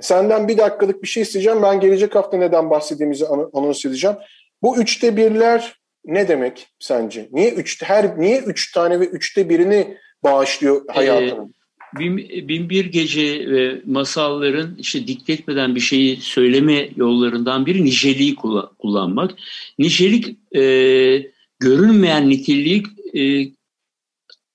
Senden 0.00 0.48
bir 0.48 0.58
dakikalık 0.58 1.02
bir 1.02 1.08
şey 1.08 1.22
isteyeceğim. 1.22 1.62
Ben 1.62 1.80
gelecek 1.80 2.14
hafta 2.14 2.36
neden 2.36 2.70
bahsettiğimizi 2.70 3.26
anons 3.52 3.84
edeceğim. 3.84 4.16
Bu 4.62 4.78
üçte 4.78 5.16
birler 5.16 5.80
ne 6.04 6.28
demek 6.28 6.68
sence? 6.78 7.28
Niye 7.32 7.50
üç, 7.50 7.82
her 7.82 8.20
niye 8.20 8.38
üç 8.38 8.72
tane 8.72 9.00
ve 9.00 9.04
üçte 9.04 9.48
birini 9.48 9.96
bağışlıyor 10.22 10.84
hayatının? 10.88 11.44
Ee, 11.44 11.55
bin, 11.98 12.16
bin 12.48 12.70
bir 12.70 12.84
gece 12.84 13.50
ve 13.50 13.80
masalların 13.86 14.76
işte 14.78 15.06
dikte 15.06 15.32
etmeden 15.32 15.74
bir 15.74 15.80
şeyi 15.80 16.16
söyleme 16.16 16.90
yollarından 16.96 17.66
biri 17.66 17.84
niceliği 17.84 18.34
kullanmak. 18.78 19.34
Nicelik 19.78 20.36
e, 20.56 20.62
görünmeyen 21.60 22.30
niteliği 22.30 22.82
e, 23.16 23.50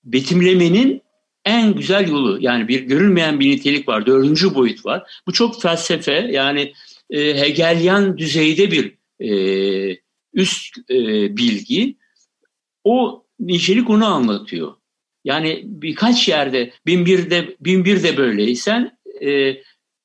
betimlemenin 0.04 1.02
en 1.44 1.74
güzel 1.74 2.08
yolu. 2.08 2.38
Yani 2.40 2.68
bir 2.68 2.80
görünmeyen 2.80 3.40
bir 3.40 3.50
nitelik 3.50 3.88
var. 3.88 4.06
Dördüncü 4.06 4.54
boyut 4.54 4.86
var. 4.86 5.22
Bu 5.26 5.32
çok 5.32 5.62
felsefe 5.62 6.28
yani 6.32 6.72
e, 7.10 7.40
Hegelyan 7.40 8.18
düzeyde 8.18 8.70
bir 8.70 8.94
e, 9.20 9.98
üst 10.34 10.78
e, 10.90 10.96
bilgi. 11.36 11.96
O 12.84 13.24
nicelik 13.40 13.90
onu 13.90 14.06
anlatıyor. 14.06 14.72
Yani 15.24 15.62
birkaç 15.64 16.28
yerde 16.28 16.72
bin 16.86 17.06
birde 17.84 18.16
böyleysen 18.16 18.98
e, 19.22 19.56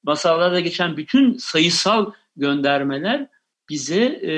masallarda 0.04 0.60
geçen 0.60 0.98
bütün 0.98 1.38
sayısal 1.38 2.12
göndermeler 2.36 3.28
bize 3.70 4.04
e, 4.04 4.34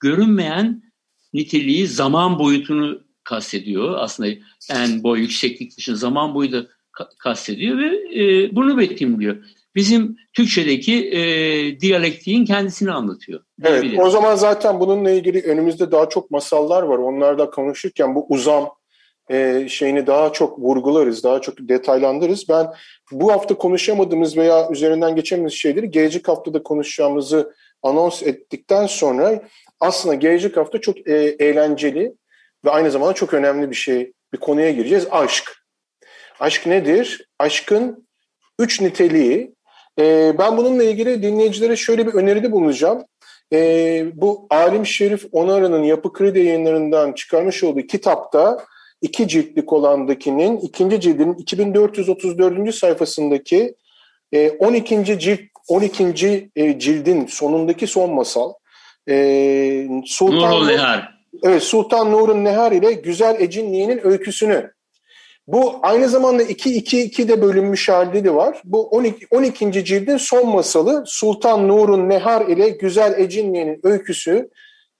görünmeyen 0.00 0.82
niteliği, 1.34 1.86
zaman 1.86 2.38
boyutunu 2.38 3.00
kastediyor. 3.24 3.98
Aslında 3.98 4.30
en 4.70 5.02
boy 5.02 5.20
yükseklik 5.20 5.76
dışında 5.76 5.96
zaman 5.96 6.34
boyu 6.34 6.52
da 6.52 6.66
kastediyor 7.18 7.78
ve 7.78 8.20
e, 8.22 8.56
bunu 8.56 8.78
betimliyor. 8.78 9.36
Bizim 9.74 10.16
Türkçedeki 10.32 11.10
e, 11.10 11.80
diyalektiğin 11.80 12.44
kendisini 12.44 12.92
anlatıyor. 12.92 13.40
Evet 13.62 13.98
o 13.98 14.10
zaman 14.10 14.34
zaten 14.34 14.80
bununla 14.80 15.10
ilgili 15.10 15.42
önümüzde 15.42 15.92
daha 15.92 16.08
çok 16.08 16.30
masallar 16.30 16.82
var. 16.82 16.98
Onlarda 16.98 17.50
konuşurken 17.50 18.14
bu 18.14 18.26
uzam 18.28 18.68
e, 19.30 19.68
şeyini 19.68 20.06
daha 20.06 20.32
çok 20.32 20.58
vurgularız, 20.58 21.24
daha 21.24 21.40
çok 21.40 21.54
detaylandırırız. 21.58 22.48
Ben 22.48 22.66
bu 23.12 23.32
hafta 23.32 23.54
konuşamadığımız 23.54 24.36
veya 24.36 24.68
üzerinden 24.70 25.16
geçemediğimiz 25.16 25.54
şeyleri 25.54 25.90
gelecek 25.90 26.28
haftada 26.28 26.62
konuşacağımızı 26.62 27.54
anons 27.82 28.22
ettikten 28.22 28.86
sonra 28.86 29.42
aslında 29.80 30.14
gelecek 30.14 30.56
hafta 30.56 30.80
çok 30.80 31.08
e, 31.08 31.14
eğlenceli 31.38 32.12
ve 32.64 32.70
aynı 32.70 32.90
zamanda 32.90 33.12
çok 33.12 33.34
önemli 33.34 33.70
bir 33.70 33.76
şey, 33.76 34.12
bir 34.32 34.38
konuya 34.38 34.70
gireceğiz. 34.70 35.06
Aşk. 35.10 35.56
Aşk 36.40 36.66
nedir? 36.66 37.28
Aşkın 37.38 38.06
üç 38.58 38.80
niteliği. 38.80 39.54
Ee, 39.98 40.32
ben 40.38 40.56
bununla 40.56 40.84
ilgili 40.84 41.22
dinleyicilere 41.22 41.76
şöyle 41.76 42.06
bir 42.06 42.14
öneride 42.14 42.52
bulunacağım. 42.52 43.04
Bu 44.14 44.46
Alim 44.50 44.86
Şerif 44.86 45.26
Onara'nın 45.32 45.82
Yapı 45.82 46.12
Kredi 46.12 46.38
yayınlarından 46.38 47.12
çıkarmış 47.12 47.64
olduğu 47.64 47.80
kitapta 47.80 48.64
iki 49.02 49.28
ciltlik 49.28 49.72
olandakinin 49.72 50.56
ikinci 50.56 51.00
cildinin 51.00 51.34
2434. 51.34 52.74
sayfasındaki 52.74 53.74
12. 54.58 54.94
E, 54.94 55.18
cilt 55.18 55.40
12. 55.68 56.50
E, 56.56 56.78
cildin 56.78 57.26
sonundaki 57.26 57.86
son 57.86 58.14
masal. 58.14 58.52
E, 59.08 59.88
Sultan 60.06 60.50
Nurul 60.50 60.66
Nehar. 60.66 61.20
Evet 61.42 61.62
Sultan 61.62 62.12
Nur'un 62.12 62.44
Nehar 62.44 62.72
ile 62.72 62.92
Güzel 62.92 63.40
Ecinliye'nin 63.40 64.06
öyküsünü. 64.06 64.72
Bu 65.46 65.78
aynı 65.82 66.08
zamanda 66.08 66.42
2-2-2 66.42 67.28
de 67.28 67.42
bölünmüş 67.42 67.88
halde 67.88 68.24
de 68.24 68.34
var. 68.34 68.62
Bu 68.64 68.88
12. 68.88 69.26
12. 69.30 69.84
cildin 69.84 70.16
son 70.16 70.48
masalı 70.48 71.04
Sultan 71.06 71.68
Nur'un 71.68 72.08
Nehar 72.08 72.46
ile 72.46 72.68
Güzel 72.68 73.14
Ecinliye'nin 73.18 73.80
öyküsü 73.82 74.50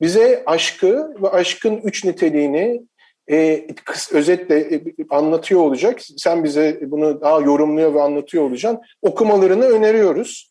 bize 0.01 0.43
aşkı 0.47 1.15
ve 1.23 1.29
aşkın 1.29 1.77
üç 1.77 2.05
niteliğini 2.05 2.83
e, 3.31 3.67
özetle 4.13 4.59
e, 4.59 4.83
anlatıyor 5.11 5.61
olacak. 5.61 6.01
Sen 6.17 6.45
bize 6.45 6.81
bunu 6.83 7.21
daha 7.21 7.41
yorumluyor 7.41 7.95
ve 7.95 8.03
anlatıyor 8.03 8.45
olacaksın. 8.45 8.81
Okumalarını 9.03 9.65
öneriyoruz. 9.65 10.51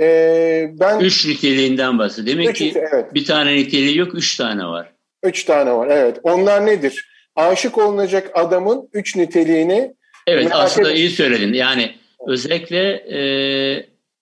E, 0.00 0.70
ben 0.80 1.00
Üç 1.00 1.26
niteliğinden 1.26 1.98
bahsediyor. 1.98 2.36
Demek 2.36 2.50
üç 2.50 2.58
ki 2.58 2.72
evet. 2.92 3.14
bir 3.14 3.24
tane 3.24 3.54
niteliği 3.54 3.98
yok, 3.98 4.14
üç 4.14 4.36
tane 4.36 4.64
var. 4.66 4.92
Üç 5.22 5.44
tane 5.44 5.72
var 5.72 5.88
evet. 5.90 6.18
Onlar 6.22 6.66
nedir? 6.66 7.10
Aşık 7.36 7.78
olunacak 7.78 8.30
adamın 8.34 8.88
üç 8.92 9.16
niteliğini 9.16 9.94
Evet 10.26 10.48
aslında 10.52 10.90
edin. 10.90 10.96
iyi 10.96 11.10
söyledin. 11.10 11.52
Yani 11.52 11.94
özellikle 12.28 12.92
e, 12.92 13.20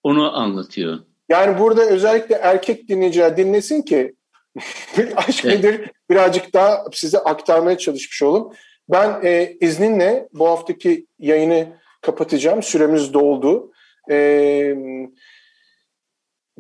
onu 0.03 0.37
anlatıyor. 0.37 0.99
Yani 1.29 1.59
burada 1.59 1.87
özellikle 1.87 2.35
erkek 2.35 2.89
dinleyiciler 2.89 3.37
dinlesin 3.37 3.83
ki 3.83 4.15
aşk 5.17 5.45
evet. 5.45 5.65
nedir 5.65 5.91
birazcık 6.11 6.55
daha 6.55 6.85
size 6.93 7.19
aktarmaya 7.19 7.79
çalışmış 7.79 8.23
olalım. 8.23 8.53
Ben 8.89 9.21
e, 9.25 9.57
izninle 9.61 10.29
bu 10.33 10.49
haftaki 10.49 11.07
yayını 11.19 11.67
kapatacağım. 12.01 12.63
Süremiz 12.63 13.15
doldu. 13.15 13.73
E, 14.11 14.77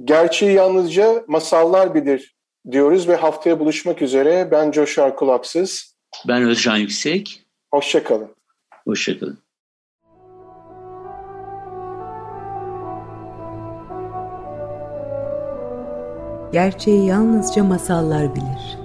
gerçeği 0.05 0.53
yalnızca 0.53 1.25
masallar 1.27 1.95
bilir 1.95 2.35
diyoruz 2.71 3.09
ve 3.09 3.17
haftaya 3.17 3.61
buluşmak 3.61 4.03
üzere. 4.03 4.49
Ben 4.51 4.71
Coşar 4.71 5.17
Kulaksız. 5.17 5.97
Ben 6.29 6.43
Özcan 6.43 6.77
Yüksek. 6.77 7.43
Hoşçakalın. 7.71 8.31
Hoşçakalın. 8.85 9.39
Gerçeği 16.53 17.07
yalnızca 17.07 17.65
masallar 17.65 18.35
bilir. 18.35 18.79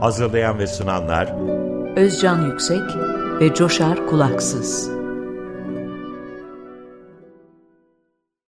Hazırlayan 0.00 0.58
ve 0.58 0.66
sunanlar 0.66 1.34
Özcan 1.96 2.42
Yüksek 2.46 2.82
ve 3.40 3.54
Coşar 3.54 4.06
Kulaksız. 4.06 4.95